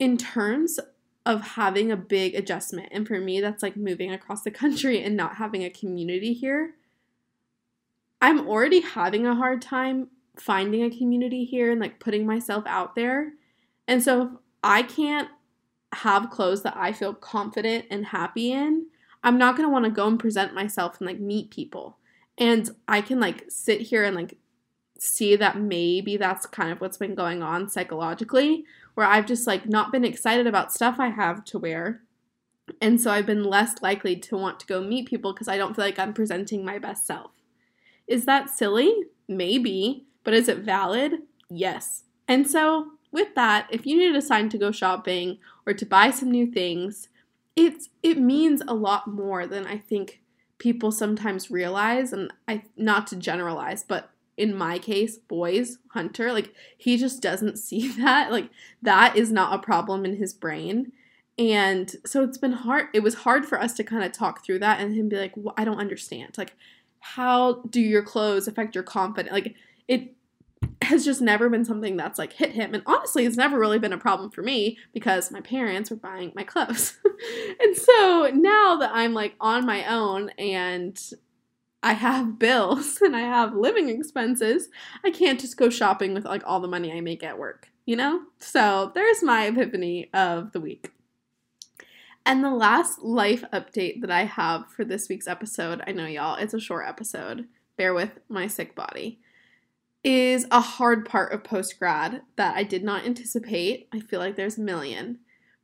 in 0.00 0.16
terms 0.16 0.80
of 1.26 1.42
having 1.42 1.92
a 1.92 1.96
big 1.96 2.34
adjustment. 2.34 2.88
And 2.90 3.06
for 3.06 3.20
me, 3.20 3.40
that's 3.40 3.62
like 3.62 3.76
moving 3.76 4.10
across 4.10 4.42
the 4.42 4.50
country 4.50 5.00
and 5.04 5.16
not 5.16 5.36
having 5.36 5.62
a 5.62 5.70
community 5.70 6.32
here. 6.32 6.74
I'm 8.20 8.48
already 8.48 8.80
having 8.80 9.26
a 9.26 9.36
hard 9.36 9.62
time 9.62 10.08
finding 10.36 10.82
a 10.82 10.90
community 10.90 11.44
here 11.44 11.70
and 11.70 11.80
like 11.80 12.00
putting 12.00 12.26
myself 12.26 12.64
out 12.66 12.94
there. 12.94 13.34
And 13.86 14.02
so 14.02 14.22
if 14.22 14.28
I 14.64 14.82
can't 14.82 15.28
have 15.92 16.30
clothes 16.30 16.62
that 16.62 16.76
I 16.76 16.92
feel 16.92 17.14
confident 17.14 17.86
and 17.90 18.06
happy 18.06 18.52
in, 18.52 18.86
I'm 19.22 19.38
not 19.38 19.56
going 19.56 19.68
to 19.68 19.72
want 19.72 19.84
to 19.84 19.90
go 19.90 20.06
and 20.06 20.18
present 20.18 20.54
myself 20.54 20.98
and 20.98 21.06
like 21.06 21.20
meet 21.20 21.50
people. 21.50 21.98
And 22.38 22.70
I 22.88 23.02
can 23.02 23.20
like 23.20 23.44
sit 23.48 23.82
here 23.82 24.04
and 24.04 24.16
like 24.16 24.38
see 24.98 25.36
that 25.36 25.58
maybe 25.58 26.16
that's 26.16 26.46
kind 26.46 26.70
of 26.70 26.80
what's 26.80 26.98
been 26.98 27.14
going 27.14 27.42
on 27.42 27.68
psychologically, 27.68 28.64
where 29.00 29.08
I've 29.08 29.24
just 29.24 29.46
like 29.46 29.66
not 29.66 29.92
been 29.92 30.04
excited 30.04 30.46
about 30.46 30.74
stuff 30.74 30.96
I 31.00 31.08
have 31.08 31.42
to 31.46 31.58
wear. 31.58 32.02
And 32.82 33.00
so 33.00 33.10
I've 33.10 33.24
been 33.24 33.44
less 33.44 33.80
likely 33.80 34.14
to 34.14 34.36
want 34.36 34.60
to 34.60 34.66
go 34.66 34.82
meet 34.82 35.08
people 35.08 35.32
because 35.32 35.48
I 35.48 35.56
don't 35.56 35.74
feel 35.74 35.86
like 35.86 35.98
I'm 35.98 36.12
presenting 36.12 36.66
my 36.66 36.78
best 36.78 37.06
self. 37.06 37.30
Is 38.06 38.26
that 38.26 38.50
silly? 38.50 38.94
Maybe. 39.26 40.04
But 40.22 40.34
is 40.34 40.50
it 40.50 40.58
valid? 40.58 41.14
Yes. 41.48 42.02
And 42.28 42.46
so, 42.46 42.90
with 43.10 43.34
that, 43.36 43.68
if 43.70 43.86
you 43.86 43.96
need 43.96 44.14
a 44.14 44.20
sign 44.20 44.50
to 44.50 44.58
go 44.58 44.70
shopping 44.70 45.38
or 45.66 45.72
to 45.72 45.86
buy 45.86 46.10
some 46.10 46.30
new 46.30 46.46
things, 46.46 47.08
it's 47.56 47.88
it 48.02 48.18
means 48.18 48.60
a 48.68 48.74
lot 48.74 49.06
more 49.06 49.46
than 49.46 49.66
I 49.66 49.78
think 49.78 50.20
people 50.58 50.92
sometimes 50.92 51.50
realize 51.50 52.12
and 52.12 52.30
I 52.46 52.64
not 52.76 53.06
to 53.06 53.16
generalize, 53.16 53.82
but 53.82 54.10
in 54.40 54.56
my 54.56 54.78
case, 54.78 55.18
boys, 55.18 55.76
Hunter, 55.88 56.32
like 56.32 56.54
he 56.78 56.96
just 56.96 57.20
doesn't 57.20 57.58
see 57.66 57.88
that. 57.92 58.32
Like 58.32 58.48
that 58.80 59.16
is 59.16 59.30
not 59.30 59.54
a 59.54 59.62
problem 59.62 60.04
in 60.06 60.16
his 60.16 60.32
brain. 60.32 60.92
And 61.38 61.94
so 62.04 62.24
it's 62.24 62.38
been 62.38 62.52
hard. 62.52 62.86
It 62.94 63.02
was 63.02 63.14
hard 63.14 63.46
for 63.46 63.60
us 63.60 63.74
to 63.74 63.84
kind 63.84 64.02
of 64.02 64.12
talk 64.12 64.44
through 64.44 64.60
that 64.60 64.80
and 64.80 64.94
him 64.94 65.08
be 65.08 65.16
like, 65.16 65.32
well, 65.36 65.54
I 65.56 65.64
don't 65.64 65.78
understand. 65.78 66.36
Like, 66.36 66.54
how 67.00 67.62
do 67.68 67.80
your 67.80 68.02
clothes 68.02 68.48
affect 68.48 68.74
your 68.74 68.84
confidence? 68.84 69.32
Like 69.32 69.54
it 69.88 70.14
has 70.82 71.04
just 71.04 71.20
never 71.20 71.48
been 71.48 71.64
something 71.64 71.96
that's 71.96 72.18
like 72.18 72.32
hit 72.32 72.52
him. 72.52 72.74
And 72.74 72.82
honestly, 72.86 73.26
it's 73.26 73.36
never 73.36 73.58
really 73.58 73.78
been 73.78 73.92
a 73.92 73.98
problem 73.98 74.30
for 74.30 74.42
me 74.42 74.78
because 74.94 75.30
my 75.30 75.40
parents 75.40 75.90
were 75.90 75.96
buying 75.96 76.32
my 76.34 76.44
clothes. 76.44 76.98
and 77.60 77.76
so 77.76 78.30
now 78.34 78.76
that 78.76 78.90
I'm 78.94 79.12
like 79.12 79.34
on 79.38 79.66
my 79.66 79.84
own 79.86 80.30
and 80.30 80.98
I 81.82 81.94
have 81.94 82.38
bills 82.38 83.00
and 83.00 83.16
I 83.16 83.20
have 83.20 83.54
living 83.54 83.88
expenses, 83.88 84.68
I 85.04 85.10
can't 85.10 85.40
just 85.40 85.56
go 85.56 85.70
shopping 85.70 86.14
with 86.14 86.24
like 86.24 86.42
all 86.46 86.60
the 86.60 86.68
money 86.68 86.92
I 86.92 87.00
make 87.00 87.22
at 87.22 87.38
work, 87.38 87.68
you 87.86 87.96
know? 87.96 88.22
So 88.38 88.92
there's 88.94 89.22
my 89.22 89.46
epiphany 89.46 90.10
of 90.12 90.52
the 90.52 90.60
week. 90.60 90.92
And 92.26 92.44
the 92.44 92.50
last 92.50 93.00
life 93.00 93.44
update 93.52 94.02
that 94.02 94.10
I 94.10 94.24
have 94.24 94.70
for 94.70 94.84
this 94.84 95.08
week's 95.08 95.26
episode, 95.26 95.82
I 95.86 95.92
know 95.92 96.06
y'all, 96.06 96.36
it's 96.36 96.54
a 96.54 96.60
short 96.60 96.86
episode, 96.86 97.48
bear 97.76 97.94
with 97.94 98.18
my 98.28 98.46
sick 98.46 98.74
body, 98.74 99.20
is 100.04 100.46
a 100.50 100.60
hard 100.60 101.06
part 101.06 101.32
of 101.32 101.44
post 101.44 101.78
grad 101.78 102.22
that 102.36 102.56
I 102.56 102.62
did 102.62 102.84
not 102.84 103.04
anticipate. 103.04 103.88
I 103.92 104.00
feel 104.00 104.20
like 104.20 104.36
there's 104.36 104.58
a 104.58 104.62
million. 104.62 105.18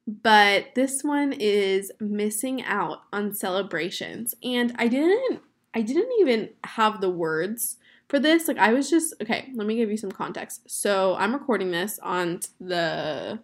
But 0.06 0.74
this 0.74 1.02
one 1.02 1.32
is 1.32 1.90
missing 2.00 2.62
out 2.62 3.02
on 3.12 3.34
celebrations. 3.34 4.34
And 4.42 4.74
I 4.78 4.88
didn't 4.88 5.40
I 5.76 5.82
didn't 5.82 6.10
even 6.20 6.48
have 6.64 7.02
the 7.02 7.10
words 7.10 7.76
for 8.08 8.18
this. 8.18 8.48
Like 8.48 8.56
I 8.56 8.72
was 8.72 8.88
just 8.88 9.12
okay, 9.20 9.50
let 9.54 9.66
me 9.66 9.76
give 9.76 9.90
you 9.90 9.98
some 9.98 10.10
context. 10.10 10.62
So 10.66 11.16
I'm 11.16 11.34
recording 11.34 11.70
this 11.70 11.98
on 12.02 12.40
the 12.58 13.38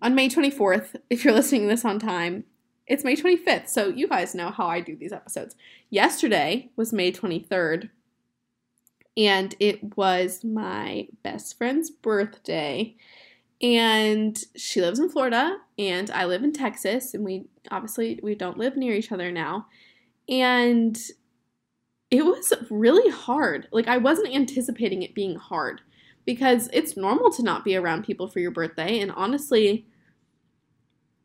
on 0.00 0.14
May 0.14 0.28
24th, 0.28 0.94
if 1.10 1.24
you're 1.24 1.34
listening 1.34 1.62
to 1.62 1.66
this 1.66 1.84
on 1.84 1.98
time, 1.98 2.44
it's 2.86 3.02
May 3.02 3.16
25th. 3.16 3.68
So 3.68 3.88
you 3.88 4.06
guys 4.06 4.36
know 4.36 4.52
how 4.52 4.68
I 4.68 4.80
do 4.80 4.94
these 4.94 5.12
episodes. 5.12 5.56
Yesterday 5.90 6.70
was 6.76 6.92
May 6.92 7.10
23rd, 7.10 7.90
and 9.16 9.56
it 9.58 9.96
was 9.96 10.44
my 10.44 11.08
best 11.24 11.58
friend's 11.58 11.90
birthday. 11.90 12.94
And 13.60 14.40
she 14.54 14.80
lives 14.80 15.00
in 15.00 15.08
Florida, 15.08 15.56
and 15.76 16.08
I 16.12 16.24
live 16.26 16.44
in 16.44 16.52
Texas, 16.52 17.14
and 17.14 17.24
we 17.24 17.46
obviously 17.72 18.20
we 18.22 18.36
don't 18.36 18.58
live 18.58 18.76
near 18.76 18.94
each 18.94 19.10
other 19.10 19.32
now. 19.32 19.66
And 20.28 20.96
it 22.10 22.24
was 22.24 22.52
really 22.70 23.10
hard. 23.10 23.68
Like 23.70 23.88
I 23.88 23.98
wasn't 23.98 24.34
anticipating 24.34 25.02
it 25.02 25.14
being 25.14 25.36
hard 25.36 25.80
because 26.24 26.68
it's 26.72 26.96
normal 26.96 27.30
to 27.32 27.42
not 27.42 27.64
be 27.64 27.76
around 27.76 28.04
people 28.04 28.28
for 28.28 28.40
your 28.40 28.50
birthday. 28.50 29.00
And 29.00 29.10
honestly, 29.12 29.86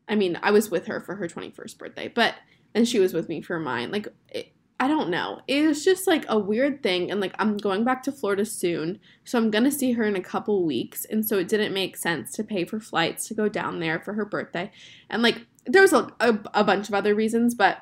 I 0.08 0.14
mean, 0.14 0.38
I 0.42 0.50
was 0.50 0.70
with 0.70 0.86
her 0.86 1.00
for 1.00 1.14
her 1.16 1.28
21st 1.28 1.78
birthday, 1.78 2.08
but, 2.08 2.34
and 2.74 2.86
she 2.86 2.98
was 2.98 3.14
with 3.14 3.28
me 3.28 3.40
for 3.40 3.58
mine. 3.58 3.90
Like, 3.90 4.08
it, 4.28 4.52
I 4.80 4.88
don't 4.88 5.08
know. 5.08 5.40
It 5.46 5.66
was 5.66 5.84
just 5.84 6.06
like 6.06 6.24
a 6.28 6.38
weird 6.38 6.82
thing. 6.82 7.10
And 7.10 7.20
like, 7.20 7.34
I'm 7.38 7.56
going 7.56 7.84
back 7.84 8.02
to 8.04 8.12
Florida 8.12 8.44
soon. 8.44 8.98
So 9.24 9.38
I'm 9.38 9.50
going 9.50 9.64
to 9.64 9.70
see 9.70 9.92
her 9.92 10.04
in 10.04 10.16
a 10.16 10.22
couple 10.22 10.64
weeks. 10.64 11.04
And 11.06 11.24
so 11.24 11.38
it 11.38 11.48
didn't 11.48 11.72
make 11.72 11.96
sense 11.96 12.32
to 12.32 12.44
pay 12.44 12.64
for 12.64 12.80
flights 12.80 13.28
to 13.28 13.34
go 13.34 13.48
down 13.48 13.80
there 13.80 14.00
for 14.00 14.14
her 14.14 14.24
birthday. 14.24 14.70
And 15.08 15.22
like, 15.22 15.46
there 15.64 15.82
was 15.82 15.92
a, 15.92 16.10
a, 16.20 16.38
a 16.52 16.64
bunch 16.64 16.88
of 16.88 16.94
other 16.94 17.14
reasons, 17.14 17.54
but, 17.54 17.78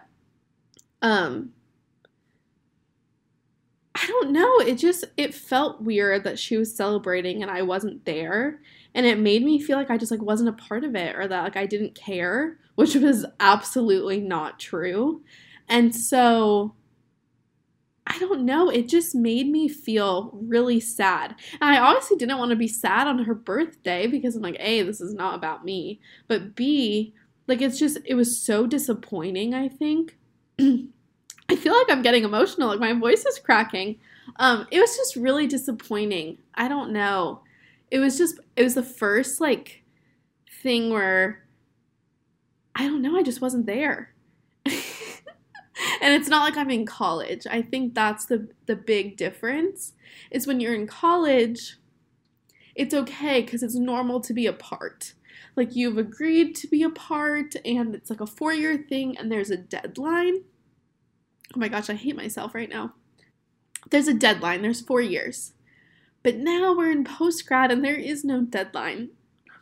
um, 1.01 1.53
I 4.03 4.07
don't 4.07 4.33
know. 4.33 4.59
It 4.59 4.75
just 4.79 5.05
it 5.17 5.33
felt 5.33 5.81
weird 5.81 6.25
that 6.25 6.39
she 6.39 6.57
was 6.57 6.75
celebrating 6.75 7.41
and 7.41 7.51
I 7.51 7.63
wasn't 7.63 8.05
there. 8.05 8.61
And 8.95 9.07
it 9.07 9.19
made 9.19 9.45
me 9.45 9.61
feel 9.61 9.77
like 9.79 9.91
I 9.91 9.97
just 9.97 10.11
like 10.11 10.21
wasn't 10.21 10.49
a 10.49 10.65
part 10.65 10.83
of 10.83 10.97
it 10.97 11.15
or 11.15 11.29
that 11.29 11.45
like 11.45 11.57
I 11.57 11.67
didn't 11.67 11.95
care, 11.95 12.59
which 12.75 12.97
was 12.97 13.25
absolutely 13.39 14.21
not 14.21 14.59
true. 14.59 15.23
And 15.69 15.95
so 15.95 16.75
I 18.09 18.19
don't 18.19 18.45
know, 18.45 18.69
it 18.69 18.89
just 18.89 19.15
made 19.15 19.49
me 19.49 19.69
feel 19.69 20.33
really 20.35 20.81
sad. 20.81 21.37
And 21.61 21.71
I 21.71 21.79
obviously 21.79 22.17
didn't 22.17 22.39
want 22.39 22.51
to 22.51 22.57
be 22.57 22.67
sad 22.67 23.07
on 23.07 23.21
her 23.21 23.35
birthday 23.35 24.09
because 24.09 24.35
I'm 24.35 24.43
like, 24.43 24.57
A, 24.59 24.83
this 24.83 25.01
is 25.01 25.15
not 25.15 25.37
about 25.37 25.65
me. 25.65 26.01
But 26.27 26.57
B, 26.57 27.15
like 27.47 27.63
it's 27.63 27.79
just 27.79 27.99
it 28.05 28.15
was 28.15 28.37
so 28.41 28.67
disappointing, 28.67 29.55
I 29.55 29.69
think. 29.69 30.19
I 31.53 31.57
feel 31.57 31.75
like 31.75 31.91
I'm 31.91 32.01
getting 32.01 32.25
emotional, 32.25 32.69
like 32.69 32.81
my 32.81 32.95
voice 32.95 33.27
is 33.27 33.39
cracking. 33.39 33.99
Um, 34.37 34.67
it 34.71 34.81
was 34.81 34.97
just 34.97 35.17
really 35.17 35.47
disappointing. 35.47 36.39
I 36.55 36.67
don't 36.67 36.95
know. 36.95 37.43
It 37.91 37.99
was 37.99 38.17
just 38.17 38.41
it 38.57 38.63
was 38.63 38.75
the 38.75 38.83
first 38.83 39.39
like 39.39 39.83
thing 40.63 40.89
where 40.89 41.45
I 42.75 42.87
don't 42.87 43.03
know, 43.03 43.19
I 43.19 43.23
just 43.23 43.43
wasn't 43.43 43.67
there. 43.67 44.15
and 44.65 44.73
it's 46.01 46.29
not 46.29 46.43
like 46.45 46.57
I'm 46.57 46.71
in 46.71 46.87
college. 46.87 47.47
I 47.51 47.61
think 47.61 47.93
that's 47.93 48.25
the 48.25 48.49
the 48.65 48.77
big 48.77 49.19
difference. 49.19 49.93
Is 50.31 50.47
when 50.47 50.59
you're 50.59 50.75
in 50.75 50.87
college, 50.87 51.77
it's 52.75 52.95
okay 52.95 53.43
cuz 53.43 53.63
it's 53.63 53.75
normal 53.75 54.21
to 54.23 54.33
be 54.33 54.47
apart. 54.47 55.13
Like 55.55 55.77
you've 55.77 55.99
agreed 55.99 56.55
to 56.57 56.67
be 56.67 56.83
apart 56.83 57.57
and 57.63 57.95
it's 57.95 58.09
like 58.09 58.23
a 58.23 58.25
4-year 58.25 58.87
thing 58.89 59.19
and 59.19 59.31
there's 59.31 59.51
a 59.51 59.59
deadline 59.59 60.45
Oh 61.55 61.59
my 61.59 61.69
gosh, 61.69 61.91
I 61.91 61.95
hate 61.95 62.17
myself 62.17 62.55
right 62.55 62.69
now. 62.69 62.95
There's 63.91 64.09
a 64.09 64.15
deadline, 64.15 64.63
there's 64.63 64.81
four 64.81 65.01
years. 65.01 65.53
But 66.23 66.37
now 66.37 66.75
we're 66.75 66.91
in 66.91 67.05
post 67.05 67.47
grad 67.47 67.71
and 67.73 67.85
there 67.85 67.97
is 67.97 68.25
no 68.25 68.43
deadline 68.43 69.11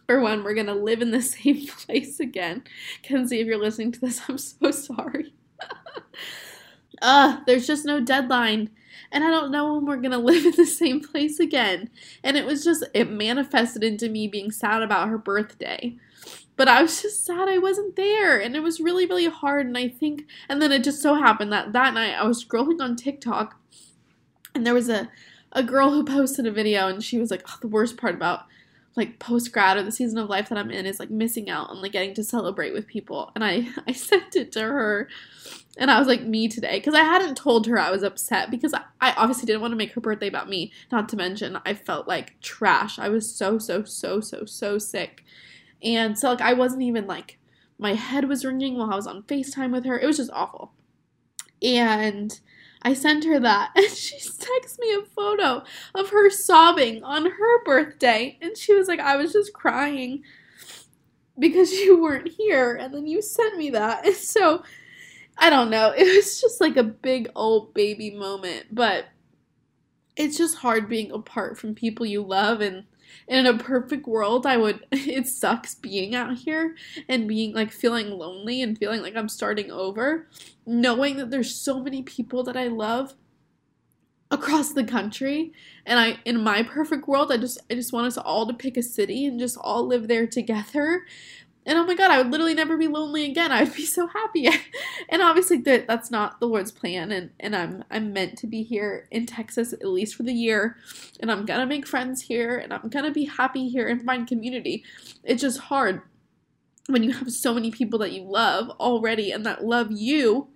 for 0.07 0.21
when 0.21 0.45
we're 0.45 0.55
gonna 0.55 0.75
live 0.75 1.03
in 1.03 1.11
the 1.11 1.23
same 1.23 1.67
place 1.67 2.21
again. 2.21 2.65
Kenzie, 3.03 3.41
if 3.41 3.47
you're 3.47 3.59
listening 3.59 3.93
to 3.93 4.01
this, 4.01 4.21
I'm 4.29 4.39
so 4.39 4.71
sorry. 4.71 5.33
uh, 7.03 7.39
there's 7.47 7.67
just 7.67 7.85
no 7.85 8.01
deadline. 8.01 8.71
And 9.13 9.25
I 9.25 9.31
don't 9.31 9.51
know 9.51 9.75
when 9.75 9.87
we're 9.87 9.97
gonna 9.97 10.19
live 10.19 10.45
in 10.45 10.53
the 10.57 10.67
same 10.67 11.01
place 11.01 11.41
again. 11.41 11.91
And 12.23 12.37
it 12.37 12.45
was 12.45 12.63
just, 12.63 12.85
it 12.95 13.11
manifested 13.11 13.83
into 13.83 14.09
me 14.09 14.29
being 14.29 14.51
sad 14.51 14.83
about 14.83 15.09
her 15.09 15.19
birthday 15.19 15.97
but 16.61 16.69
I 16.69 16.83
was 16.83 17.01
just 17.01 17.25
sad 17.25 17.49
I 17.49 17.57
wasn't 17.57 17.97
there 17.97 18.39
and 18.39 18.55
it 18.55 18.63
was 18.63 18.81
really 18.81 19.07
really 19.07 19.25
hard 19.25 19.65
and 19.65 19.79
I 19.79 19.89
think 19.89 20.27
and 20.47 20.61
then 20.61 20.73
it 20.73 20.85
just 20.85 21.01
so 21.01 21.15
happened 21.15 21.51
that 21.55 21.73
that 21.73 21.95
night 21.95 22.13
I 22.13 22.27
was 22.27 22.45
scrolling 22.45 22.83
on 22.83 22.97
TikTok 22.97 23.59
and 24.55 24.67
there 24.67 24.75
was 24.75 24.91
a 24.91 25.09
a 25.53 25.63
girl 25.63 25.91
who 25.91 26.05
posted 26.05 26.47
a 26.47 26.53
video 26.53 26.87
and 26.87 27.03
she 27.03 27.19
was 27.19 27.31
like 27.31 27.45
oh, 27.49 27.57
the 27.63 27.67
worst 27.67 27.97
part 27.97 28.15
about 28.15 28.41
like 28.95 29.19
post 29.19 29.53
grad 29.53 29.79
or 29.79 29.83
the 29.83 29.91
season 29.91 30.19
of 30.19 30.29
life 30.29 30.51
that 30.51 30.59
I'm 30.59 30.71
in 30.71 30.85
is 30.85 31.01
like 31.01 31.09
missing 31.09 31.49
out 31.49 31.71
on 31.71 31.81
like 31.81 31.93
getting 31.93 32.13
to 32.13 32.23
celebrate 32.23 32.75
with 32.75 32.87
people. 32.87 33.33
And 33.35 33.43
I 33.43 33.67
I 33.89 33.93
sent 33.93 34.37
it 34.37 34.53
to 34.53 34.61
her 34.61 35.09
and 35.79 35.91
I 35.91 35.99
was 35.99 36.09
like 36.09 36.25
me 36.25 36.47
today 36.47 36.77
because 36.77 36.93
I 36.93 37.05
hadn't 37.05 37.39
told 37.39 37.69
her 37.69 37.79
I 37.79 37.91
was 37.91 38.03
upset 38.03 38.51
because 38.51 38.75
I, 38.75 38.83
I 39.01 39.15
obviously 39.17 39.47
didn't 39.47 39.63
want 39.63 39.73
to 39.73 39.79
make 39.79 39.93
her 39.93 40.01
birthday 40.03 40.29
about 40.29 40.51
me 40.51 40.73
not 40.93 41.09
to 41.09 41.17
mention 41.17 41.59
I 41.65 41.73
felt 41.73 42.07
like 42.07 42.39
trash. 42.43 42.99
I 42.99 43.09
was 43.09 43.35
so 43.35 43.57
so 43.57 43.83
so 43.83 44.21
so 44.21 44.45
so 44.45 44.77
sick 44.77 45.25
and 45.83 46.19
so 46.19 46.31
like 46.31 46.41
I 46.41 46.53
wasn't 46.53 46.83
even 46.83 47.07
like 47.07 47.39
my 47.79 47.95
head 47.95 48.29
was 48.29 48.45
ringing 48.45 48.77
while 48.77 48.93
I 48.93 48.97
was 48.97 49.07
on 49.07 49.23
FaceTime 49.23 49.73
with 49.73 49.87
her. 49.87 49.99
It 49.99 50.07
was 50.07 50.19
just 50.19 50.31
awful. 50.33 50.73
And 51.63 52.39
I 52.83 52.95
sent 52.95 53.25
her 53.25 53.41
that 53.41 53.73
and 53.77 53.89
she 53.89 54.19
texts 54.19 54.79
me 54.79 54.95
a 54.95 55.03
photo 55.03 55.63
of 55.95 56.11
her 56.11 56.31
sobbing 56.31 57.03
on 57.03 57.25
her 57.27 57.65
birthday. 57.65 58.39
And 58.41 58.57
she 58.57 58.75
was 58.75 58.89
like, 58.89 59.01
I 59.01 59.17
was 59.17 59.33
just 59.33 59.53
crying 59.53 60.23
because 61.39 61.73
you 61.73 62.01
weren't 62.01 62.29
here. 62.29 62.75
And 62.75 62.93
then 62.93 63.07
you 63.07 63.23
sent 63.23 63.57
me 63.57 63.71
that. 63.71 64.05
And 64.07 64.15
so 64.15 64.63
I 65.39 65.49
don't 65.49 65.71
know. 65.71 65.93
It 65.97 66.05
was 66.17 66.41
just 66.41 66.61
like 66.61 66.77
a 66.77 66.83
big 66.83 67.31
old 67.35 67.73
baby 67.73 68.11
moment. 68.11 68.67
But 68.71 69.07
it's 70.17 70.37
just 70.37 70.57
hard 70.57 70.89
being 70.89 71.13
apart 71.13 71.59
from 71.59 71.75
people 71.75 72.05
you 72.05 72.23
love 72.23 72.61
and 72.61 72.85
in 73.29 73.47
a 73.47 73.57
perfect 73.57 74.07
world 74.07 74.47
i 74.47 74.57
would 74.57 74.85
it 74.93 75.27
sucks 75.27 75.75
being 75.75 76.15
out 76.15 76.37
here 76.39 76.75
and 77.09 77.29
being 77.29 77.55
like 77.55 77.71
feeling 77.71 78.11
lonely 78.11 78.63
and 78.63 78.79
feeling 78.79 79.03
like 79.03 79.17
i'm 79.17 79.29
starting 79.29 79.71
over 79.71 80.29
knowing 80.67 81.17
that 81.17 81.31
there's 81.31 81.55
so 81.55 81.83
many 81.83 82.03
people 82.03 82.43
that 82.43 82.57
i 82.57 82.67
love 82.67 83.15
across 84.31 84.73
the 84.73 84.85
country. 84.85 85.53
And 85.85 85.99
i 85.99 86.19
in 86.25 86.43
my 86.43 86.63
perfect 86.63 87.09
world 87.09 87.33
i 87.33 87.37
just 87.37 87.59
i 87.71 87.75
just 87.75 87.93
want 87.93 88.07
us 88.07 88.17
all 88.17 88.47
to 88.47 88.55
pick 88.55 88.77
a 88.77 88.83
city 88.83 89.27
and 89.27 89.41
just 89.41 89.59
all 89.61 89.87
live 89.87 90.09
there 90.09 90.27
together 90.27 91.05
and 91.67 91.79
oh 91.79 91.85
my 91.85 91.95
god, 91.95 92.11
I 92.11 92.19
would 92.19 92.31
literally 92.31 92.55
never 92.55 92.77
be 92.77 92.89
lonely 92.89 93.25
again. 93.25 93.53
I 93.53 93.65
would 93.65 93.75
be 93.75 93.85
so 93.85 94.07
happy. 94.07 94.49
and 95.09 95.23
obviously 95.23 95.59
that 95.59 95.87
that's 95.87 96.11
not 96.11 96.41
the 96.41 96.47
Lord's 96.47 96.73
plan 96.73 97.13
and 97.13 97.31
and 97.41 97.55
I'm 97.55 97.85
I'm 97.91 98.13
meant 98.13 98.39
to 98.39 98.47
be 98.47 98.63
here 98.63 99.07
in 99.11 99.27
Texas 99.27 99.73
at 99.73 99.85
least 99.85 100.15
for 100.15 100.23
the 100.23 100.33
year 100.33 100.77
and 101.21 101.31
I'm 101.31 101.45
to 101.47 101.67
make 101.67 101.87
friends 101.87 102.23
here 102.23 102.59
and 102.59 102.73
I'm 102.73 102.89
to 102.91 103.11
be 103.11 103.25
happy 103.25 103.69
here 103.69 103.89
and 103.89 104.03
find 104.03 104.27
community. 104.27 104.85
It's 105.25 105.43
just 105.43 105.59
hard 105.59 106.03
when 106.87 107.03
you 107.03 107.13
have 107.13 107.31
so 107.31 107.55
many 107.55 107.71
people 107.71 107.99
that 108.01 108.13
you 108.13 108.23
love 108.23 108.71
already 108.81 109.31
and 109.31 109.45
that 109.47 109.65
love 109.65 109.89
you 109.91 110.49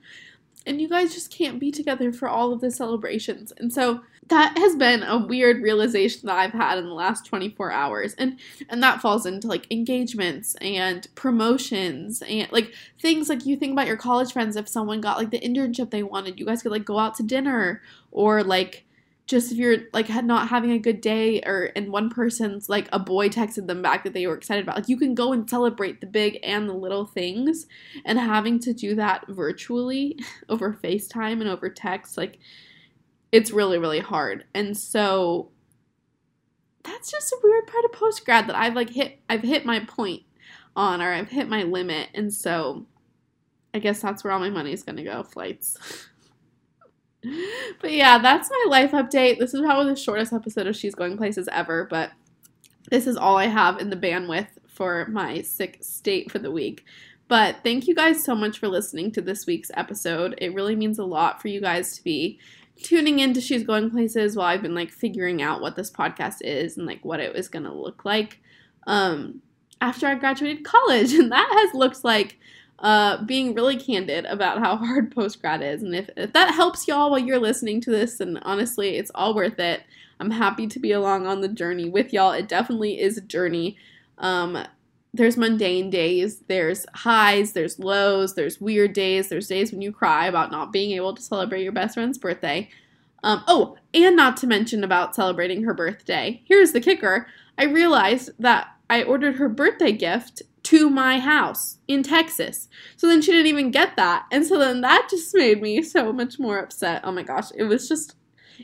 and 0.67 0.81
you 0.81 0.89
guys 0.89 1.15
just 1.15 1.31
can't 1.31 1.61
be 1.61 1.71
together 1.71 2.13
for 2.13 2.29
all 2.29 2.53
of 2.53 2.61
the 2.61 2.71
celebrations. 2.71 3.53
And 3.57 3.73
so 3.73 4.01
that 4.29 4.57
has 4.57 4.77
been 4.77 5.03
a 5.03 5.19
weird 5.19 5.63
realization 5.63 6.27
that 6.27 6.37
I've 6.37 6.53
had 6.53 6.79
in 6.79 6.87
the 6.87 6.95
last 6.95 7.27
24 7.27 7.71
hours. 7.71 8.15
And 8.15 8.39
and 8.69 8.83
that 8.83 9.01
falls 9.01 9.27
into 9.27 9.47
like 9.47 9.71
engagements 9.71 10.55
and 10.57 11.07
promotions 11.15 12.23
and 12.27 12.51
like 12.51 12.73
things 12.99 13.29
like 13.29 13.45
you 13.45 13.57
think 13.57 13.73
about 13.73 13.87
your 13.87 13.97
college 13.97 14.33
friends 14.33 14.57
if 14.57 14.69
someone 14.69 15.01
got 15.01 15.19
like 15.19 15.31
the 15.31 15.41
internship 15.41 15.91
they 15.91 16.03
wanted, 16.03 16.41
you 16.41 16.47
guys 16.47 16.63
could 16.63 16.73
like 16.73 16.85
go 16.85 16.99
out 16.99 17.15
to 17.17 17.23
dinner 17.23 17.83
or 18.11 18.43
like 18.43 18.87
just 19.27 19.51
if 19.51 19.57
you're 19.57 19.79
like 19.93 20.09
not 20.25 20.49
having 20.49 20.73
a 20.73 20.79
good 20.79 21.01
day 21.01 21.41
or 21.43 21.71
and 21.77 21.91
one 21.91 22.11
person's 22.11 22.69
like 22.69 22.89
a 22.93 22.99
boy 22.99 23.29
texted 23.29 23.67
them 23.67 23.81
back 23.81 24.05
that 24.05 24.13
they 24.13 24.27
were 24.27 24.35
excited 24.37 24.63
about 24.63 24.77
like 24.77 24.89
you 24.89 24.99
can 24.99 25.15
go 25.15 25.33
and 25.33 25.49
celebrate 25.49 26.01
the 26.01 26.07
big 26.07 26.39
and 26.43 26.69
the 26.69 26.75
little 26.75 27.07
things 27.07 27.67
and 28.05 28.19
having 28.19 28.59
to 28.59 28.75
do 28.75 28.95
that 28.95 29.25
virtually 29.29 30.19
over 30.49 30.75
FaceTime 30.75 31.41
and 31.41 31.49
over 31.49 31.71
text 31.71 32.19
like 32.19 32.39
it's 33.33 33.51
really 33.51 33.79
really 33.79 34.01
hard. 34.01 34.45
And 34.55 34.77
so 34.77 35.51
that's 36.85 37.11
just 37.11 37.33
a 37.33 37.41
weird 37.43 37.67
part 37.67 37.85
of 37.85 37.93
post 37.93 38.25
grad 38.25 38.47
that 38.49 38.57
I've 38.57 38.75
like 38.75 38.91
hit 38.91 39.19
I've 39.29 39.43
hit 39.43 39.65
my 39.65 39.81
point 39.81 40.23
on 40.77 41.03
or 41.03 41.13
I've 41.13 41.31
hit 41.31 41.49
my 41.49 41.63
limit. 41.65 42.11
And 42.15 42.33
so 42.33 42.87
I 43.73 43.81
guess 43.81 44.01
that's 44.01 44.23
where 44.23 44.33
all 44.33 44.39
my 44.39 44.51
money 44.51 44.73
is 44.73 44.85
going 44.85 44.97
to 44.97 45.03
go 45.03 45.25
flights 45.25 45.77
but 47.81 47.93
yeah, 47.93 48.19
that's 48.19 48.51
my 48.51 48.67
life 48.69 48.93
update. 48.93 49.39
This 49.39 49.55
is 49.55 49.61
probably 49.61 49.93
the 49.93 50.01
shortest 50.01 50.33
episode 50.33 50.67
of 50.67 50.77
She's 50.77 50.95
Going 50.95 51.17
Places 51.17 51.49
ever, 51.51 51.87
but 51.91 52.11
this 52.91 53.07
is 53.07 53.17
all 53.17 53.37
I 53.37 53.47
have 53.47 53.79
in 53.81 53.91
the 53.91 53.97
bandwidth 53.97 54.49
for 54.67 55.07
my 55.07 55.43
sick 55.43 55.79
state 55.81 56.31
for 56.31 56.39
the 56.39 56.51
week. 56.51 56.85
But 57.29 57.57
thank 57.63 57.87
you 57.87 57.95
guys 57.95 58.23
so 58.23 58.35
much 58.35 58.59
for 58.59 58.69
listening 58.69 59.11
to 59.13 59.23
this 59.23 59.47
week's 59.47 59.71
episode. 59.75 60.35
It 60.39 60.55
really 60.55 60.77
means 60.77 60.99
a 60.99 61.05
lot 61.05 61.41
for 61.41 61.49
you 61.49 61.61
guys 61.61 61.97
to 61.97 62.05
be 62.05 62.39
tuning 62.83 63.21
into 63.21 63.41
She's 63.41 63.65
Going 63.65 63.91
Places 63.91 64.37
while 64.37 64.47
I've 64.47 64.63
been 64.63 64.75
like 64.75 64.91
figuring 64.91 65.41
out 65.41 65.61
what 65.61 65.77
this 65.77 65.91
podcast 65.91 66.43
is 66.43 66.77
and 66.77 66.87
like 66.87 67.05
what 67.05 67.21
it 67.21 67.33
was 67.33 67.49
to 67.49 67.73
look 67.73 68.05
like 68.05 68.41
um 68.87 69.41
after 69.81 70.07
I 70.07 70.17
graduated 70.17 70.65
college 70.65 71.15
and 71.15 71.31
that 71.33 71.49
has 71.63 71.75
looked 71.75 72.05
like 72.05 72.39
uh, 72.79 73.23
being 73.25 73.55
really 73.55 73.77
candid 73.77 74.25
about 74.27 74.59
how 74.59 74.77
hard 74.85 75.15
post 75.15 75.41
grad 75.41 75.63
is. 75.63 75.83
And 75.83 75.95
if, 75.95 76.11
if 76.17 76.33
that 76.33 76.55
helps 76.55 76.89
y'all 76.89 77.11
while 77.11 77.19
you're 77.19 77.39
listening 77.39 77.81
to 77.83 77.91
this, 77.91 78.21
and 78.21 78.39
honestly, 78.43 78.97
it's 78.97 79.11
all 79.15 79.35
worth 79.35 79.59
it. 79.59 79.83
I'm 80.21 80.31
happy 80.31 80.67
to 80.69 80.79
be 80.79 80.93
along 80.93 81.27
on 81.27 81.41
the 81.41 81.49
journey 81.49 81.89
with 81.89 82.13
y'all. 82.13 82.33
It 82.33 82.49
definitely 82.49 83.01
is 83.01 83.19
a 83.19 83.23
journey. 83.23 83.77
Um, 84.19 84.65
there's 85.13 85.37
mundane 85.37 85.91
days, 85.91 86.41
there's 86.49 86.87
highs, 86.93 87.53
there's 87.53 87.79
lows, 87.79 88.35
there's 88.35 88.61
weird 88.61 88.93
days, 88.93 89.29
there's 89.29 89.47
days 89.47 89.71
when 89.71 89.81
you 89.81 89.93
cry 89.93 90.27
about 90.27 90.51
not 90.51 90.73
being 90.73 90.91
able 90.91 91.15
to 91.15 91.23
celebrate 91.23 91.63
your 91.63 91.73
best 91.73 91.95
friend's 91.95 92.19
birthday. 92.19 92.69
Um, 93.23 93.45
oh, 93.47 93.77
and 93.95 94.17
not 94.17 94.37
to 94.39 94.49
mention 94.49 94.83
about 94.83 95.15
celebrating 95.15 95.63
her 95.63 95.73
birthday. 95.73 96.43
Here's 96.47 96.73
the 96.73 96.81
kicker 96.81 97.29
I 97.57 97.65
realized 97.65 98.31
that 98.41 98.69
I 98.91 99.05
ordered 99.05 99.37
her 99.37 99.49
birthday 99.49 99.93
gift 99.93 100.43
to 100.65 100.91
my 100.91 101.21
house 101.21 101.79
in 101.87 102.03
Texas. 102.03 102.69
So 102.97 103.07
then 103.07 103.23
she 103.23 103.33
didn't 103.33 103.47
even 103.47 103.71
get 103.71 103.97
that. 103.97 104.25
And 104.33 104.47
so 104.47 104.59
then 104.59 104.81
that 104.81 105.09
just 105.11 105.35
made 105.35 105.63
me 105.63 105.83
so 105.83 106.13
much 106.13 106.39
more 106.39 106.59
upset. 106.59 107.03
Oh 107.05 107.13
my 107.13 107.23
gosh, 107.23 107.51
it 107.55 107.65
was 107.65 107.89
just 107.89 108.17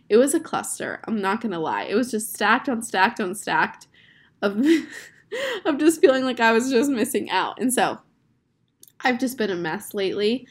it 0.09 0.17
was 0.17 0.35
a 0.35 0.41
cluster. 0.41 1.01
I'm 1.07 1.21
not 1.21 1.41
to 1.43 1.59
lie. 1.59 1.85
It 1.85 1.95
was 1.95 2.11
just 2.11 2.35
stacked 2.35 2.69
on 2.69 2.83
stacked 2.83 3.21
on 3.21 3.35
stacked 3.35 3.89
of 4.43 4.65
of 5.65 5.79
just 5.79 6.01
feeling 6.01 6.25
like 6.25 6.41
I 6.41 6.53
was 6.53 6.71
just 6.71 6.91
missing 6.91 7.31
out. 7.31 7.61
And 7.61 7.73
so 7.73 7.99
I've 9.03 9.19
just 9.19 9.39
been 9.39 9.51
a 9.51 9.57
mess 9.57 9.95
lately. 9.95 10.47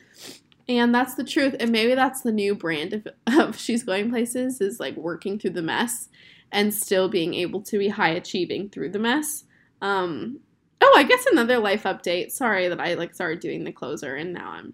And 0.67 0.93
that's 0.93 1.15
the 1.15 1.23
truth. 1.23 1.55
And 1.59 1.71
maybe 1.71 1.95
that's 1.95 2.21
the 2.21 2.31
new 2.31 2.53
brand 2.53 2.93
of, 2.93 3.07
of 3.39 3.59
She's 3.59 3.83
Going 3.83 4.11
Places 4.11 4.61
is 4.61 4.79
like 4.79 4.95
working 4.95 5.39
through 5.39 5.51
the 5.51 5.63
mess 5.63 6.09
and 6.51 6.73
still 6.73 7.09
being 7.09 7.33
able 7.33 7.61
to 7.61 7.77
be 7.77 7.89
high 7.89 8.09
achieving 8.09 8.69
through 8.69 8.89
the 8.89 8.99
mess. 8.99 9.45
Um, 9.81 10.39
oh, 10.81 10.93
I 10.95 11.03
guess 11.03 11.25
another 11.25 11.59
life 11.59 11.83
update. 11.83 12.31
Sorry 12.31 12.67
that 12.67 12.79
I 12.79 12.93
like 12.95 13.13
started 13.13 13.39
doing 13.39 13.63
the 13.63 13.71
closer 13.71 14.15
and 14.15 14.33
now 14.33 14.51
I'm 14.51 14.73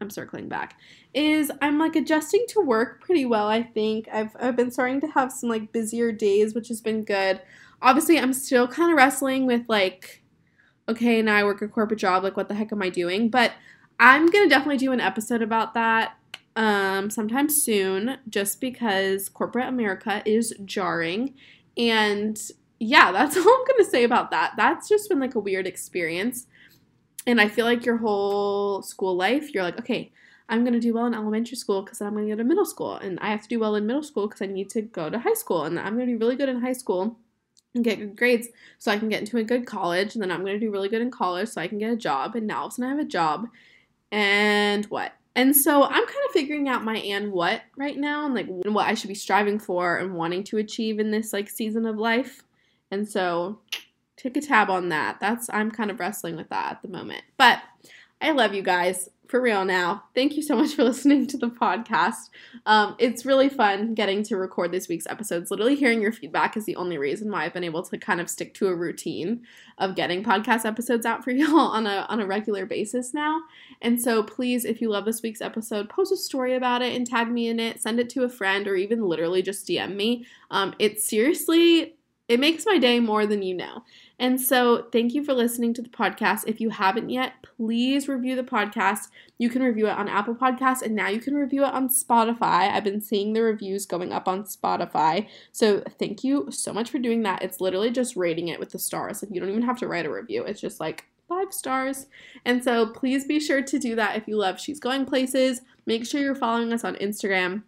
I'm 0.00 0.10
circling 0.10 0.48
back. 0.48 0.78
Is 1.12 1.50
I'm 1.60 1.78
like 1.78 1.94
adjusting 1.96 2.46
to 2.48 2.60
work 2.60 3.02
pretty 3.02 3.26
well, 3.26 3.48
I 3.48 3.62
think. 3.62 4.08
I've 4.12 4.34
I've 4.40 4.56
been 4.56 4.70
starting 4.70 5.00
to 5.02 5.08
have 5.08 5.32
some 5.32 5.48
like 5.50 5.72
busier 5.72 6.12
days, 6.12 6.54
which 6.54 6.68
has 6.68 6.80
been 6.80 7.04
good. 7.04 7.40
Obviously, 7.82 8.18
I'm 8.18 8.32
still 8.32 8.68
kind 8.68 8.90
of 8.90 8.96
wrestling 8.96 9.46
with 9.46 9.62
like 9.68 10.22
okay, 10.90 11.22
now 11.22 11.36
I 11.36 11.44
work 11.44 11.62
a 11.62 11.68
corporate 11.68 12.00
job, 12.00 12.24
like 12.24 12.36
what 12.36 12.48
the 12.48 12.54
heck 12.54 12.72
am 12.72 12.82
I 12.82 12.88
doing? 12.88 13.28
But 13.28 13.52
I'm 14.00 14.26
going 14.26 14.44
to 14.44 14.48
definitely 14.48 14.78
do 14.78 14.92
an 14.92 15.00
episode 15.00 15.40
about 15.40 15.74
that 15.74 16.16
um, 16.56 17.10
sometime 17.10 17.48
soon 17.48 18.18
just 18.28 18.60
because 18.60 19.28
corporate 19.28 19.68
America 19.68 20.22
is 20.26 20.52
jarring. 20.64 21.34
And 21.76 22.38
yeah, 22.80 23.12
that's 23.12 23.36
all 23.36 23.42
I'm 23.42 23.64
to 23.78 23.84
say 23.84 24.02
about 24.04 24.32
that. 24.32 24.54
That's 24.56 24.88
just 24.88 25.08
been 25.08 25.20
like 25.20 25.36
a 25.36 25.40
weird 25.40 25.66
experience. 25.66 26.46
And 27.26 27.40
I 27.40 27.48
feel 27.48 27.66
like 27.66 27.84
your 27.84 27.98
whole 27.98 28.82
school 28.82 29.14
life, 29.14 29.54
you're 29.54 29.62
like, 29.62 29.78
okay, 29.78 30.10
I'm 30.48 30.64
to 30.72 30.80
do 30.80 30.94
well 30.94 31.06
in 31.06 31.14
elementary 31.14 31.56
school 31.56 31.82
because 31.82 32.00
I'm 32.00 32.16
to 32.16 32.26
go 32.26 32.36
to 32.36 32.44
middle 32.44 32.64
school. 32.64 32.94
And 32.94 33.20
I 33.20 33.30
have 33.30 33.42
to 33.42 33.48
do 33.48 33.60
well 33.60 33.76
in 33.76 33.86
middle 33.86 34.02
school 34.02 34.26
because 34.26 34.42
I 34.42 34.46
need 34.46 34.70
to 34.70 34.82
go 34.82 35.10
to 35.10 35.18
high 35.18 35.34
school. 35.34 35.64
And 35.64 35.78
I'm 35.78 35.96
to 35.98 36.06
be 36.06 36.16
really 36.16 36.34
good 36.34 36.48
in 36.48 36.60
high 36.60 36.72
school 36.72 37.18
and 37.74 37.84
get 37.84 37.98
good 37.98 38.16
grades 38.16 38.48
so 38.78 38.90
I 38.90 38.98
can 38.98 39.08
get 39.08 39.20
into 39.20 39.36
a 39.36 39.44
good 39.44 39.66
college. 39.66 40.14
And 40.14 40.22
then 40.22 40.32
I'm 40.32 40.44
to 40.46 40.58
do 40.58 40.72
really 40.72 40.88
good 40.88 41.02
in 41.02 41.10
college 41.10 41.50
so 41.50 41.60
I 41.60 41.68
can 41.68 41.78
get 41.78 41.92
a 41.92 41.96
job. 41.96 42.34
And 42.34 42.46
now 42.46 42.60
all 42.60 42.66
of 42.66 42.72
a 42.72 42.74
sudden 42.74 42.90
I 42.90 42.96
have 42.96 43.04
a 43.04 43.08
job. 43.08 43.46
And 44.10 44.86
what? 44.86 45.12
And 45.36 45.54
so 45.54 45.84
I'm 45.84 45.90
kind 45.90 46.24
of 46.26 46.32
figuring 46.32 46.68
out 46.68 46.82
my 46.82 46.96
and 46.96 47.30
what 47.30 47.62
right 47.76 47.96
now 47.96 48.24
and 48.26 48.34
like 48.34 48.48
what 48.48 48.88
I 48.88 48.94
should 48.94 49.08
be 49.08 49.14
striving 49.14 49.58
for 49.58 49.98
and 49.98 50.14
wanting 50.14 50.42
to 50.44 50.56
achieve 50.56 50.98
in 50.98 51.12
this 51.12 51.32
like 51.32 51.48
season 51.48 51.86
of 51.86 51.96
life. 51.96 52.42
And 52.90 53.08
so 53.08 53.60
take 54.16 54.36
a 54.36 54.40
tab 54.40 54.70
on 54.70 54.88
that. 54.90 55.18
That's 55.20 55.48
I'm 55.52 55.70
kind 55.70 55.90
of 55.90 56.00
wrestling 56.00 56.36
with 56.36 56.48
that 56.50 56.72
at 56.72 56.82
the 56.82 56.88
moment. 56.88 57.22
But 57.36 57.62
I 58.20 58.32
love 58.32 58.54
you 58.54 58.62
guys 58.62 59.08
for 59.30 59.40
real 59.40 59.64
now. 59.64 60.02
Thank 60.14 60.36
you 60.36 60.42
so 60.42 60.56
much 60.56 60.74
for 60.74 60.82
listening 60.84 61.26
to 61.28 61.38
the 61.38 61.48
podcast. 61.48 62.30
Um, 62.66 62.96
it's 62.98 63.24
really 63.24 63.48
fun 63.48 63.94
getting 63.94 64.22
to 64.24 64.36
record 64.36 64.72
this 64.72 64.88
week's 64.88 65.06
episodes. 65.06 65.50
Literally, 65.50 65.76
hearing 65.76 66.02
your 66.02 66.12
feedback 66.12 66.56
is 66.56 66.66
the 66.66 66.76
only 66.76 66.98
reason 66.98 67.30
why 67.30 67.44
I've 67.44 67.54
been 67.54 67.64
able 67.64 67.82
to 67.84 67.96
kind 67.96 68.20
of 68.20 68.28
stick 68.28 68.52
to 68.54 68.66
a 68.66 68.74
routine 68.74 69.42
of 69.78 69.94
getting 69.94 70.24
podcast 70.24 70.66
episodes 70.66 71.06
out 71.06 71.24
for 71.24 71.30
y'all 71.30 71.58
on 71.58 71.86
a 71.86 72.06
on 72.08 72.20
a 72.20 72.26
regular 72.26 72.66
basis 72.66 73.14
now. 73.14 73.40
And 73.80 74.00
so, 74.00 74.22
please, 74.22 74.64
if 74.64 74.80
you 74.80 74.90
love 74.90 75.04
this 75.04 75.22
week's 75.22 75.40
episode, 75.40 75.88
post 75.88 76.12
a 76.12 76.16
story 76.16 76.56
about 76.56 76.82
it 76.82 76.94
and 76.94 77.06
tag 77.06 77.30
me 77.30 77.48
in 77.48 77.60
it. 77.60 77.80
Send 77.80 78.00
it 78.00 78.10
to 78.10 78.24
a 78.24 78.28
friend, 78.28 78.66
or 78.66 78.74
even 78.74 79.04
literally 79.04 79.40
just 79.40 79.66
DM 79.66 79.94
me. 79.94 80.26
Um, 80.50 80.74
it 80.78 81.00
seriously 81.00 81.94
it 82.30 82.38
makes 82.38 82.64
my 82.64 82.78
day 82.78 83.00
more 83.00 83.26
than 83.26 83.42
you 83.42 83.56
know. 83.56 83.82
And 84.16 84.40
so, 84.40 84.86
thank 84.92 85.14
you 85.14 85.24
for 85.24 85.34
listening 85.34 85.74
to 85.74 85.82
the 85.82 85.88
podcast. 85.88 86.44
If 86.46 86.60
you 86.60 86.70
haven't 86.70 87.10
yet, 87.10 87.32
please 87.42 88.06
review 88.06 88.36
the 88.36 88.44
podcast. 88.44 89.08
You 89.38 89.50
can 89.50 89.64
review 89.64 89.88
it 89.88 89.98
on 89.98 90.08
Apple 90.08 90.36
Podcasts 90.36 90.82
and 90.82 90.94
now 90.94 91.08
you 91.08 91.18
can 91.18 91.34
review 91.34 91.64
it 91.64 91.72
on 91.72 91.88
Spotify. 91.88 92.70
I've 92.70 92.84
been 92.84 93.00
seeing 93.00 93.32
the 93.32 93.42
reviews 93.42 93.84
going 93.84 94.12
up 94.12 94.28
on 94.28 94.44
Spotify. 94.44 95.26
So, 95.50 95.82
thank 95.98 96.22
you 96.22 96.46
so 96.52 96.72
much 96.72 96.88
for 96.88 97.00
doing 97.00 97.24
that. 97.24 97.42
It's 97.42 97.60
literally 97.60 97.90
just 97.90 98.14
rating 98.14 98.46
it 98.46 98.60
with 98.60 98.70
the 98.70 98.78
stars. 98.78 99.22
Like, 99.22 99.34
you 99.34 99.40
don't 99.40 99.50
even 99.50 99.62
have 99.62 99.78
to 99.78 99.88
write 99.88 100.06
a 100.06 100.12
review, 100.12 100.44
it's 100.44 100.60
just 100.60 100.78
like 100.78 101.06
five 101.28 101.52
stars. 101.52 102.06
And 102.44 102.62
so, 102.62 102.86
please 102.86 103.24
be 103.24 103.40
sure 103.40 103.62
to 103.62 103.78
do 103.80 103.96
that 103.96 104.14
if 104.14 104.28
you 104.28 104.36
love 104.36 104.60
She's 104.60 104.78
Going 104.78 105.04
Places. 105.04 105.62
Make 105.84 106.06
sure 106.06 106.20
you're 106.20 106.36
following 106.36 106.72
us 106.72 106.84
on 106.84 106.94
Instagram. 106.96 107.64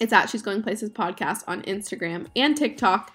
It's 0.00 0.12
at 0.12 0.28
She's 0.28 0.42
Going 0.42 0.64
Places 0.64 0.90
Podcast 0.90 1.44
on 1.46 1.62
Instagram 1.62 2.26
and 2.34 2.56
TikTok 2.56 3.12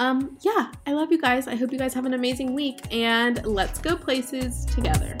um, 0.00 0.38
yeah, 0.40 0.72
I 0.86 0.94
love 0.94 1.12
you 1.12 1.20
guys. 1.20 1.46
I 1.46 1.56
hope 1.56 1.72
you 1.72 1.78
guys 1.78 1.92
have 1.92 2.06
an 2.06 2.14
amazing 2.14 2.54
week 2.54 2.80
and 2.90 3.44
let's 3.44 3.78
go 3.78 3.96
places 3.96 4.64
together. 4.64 5.14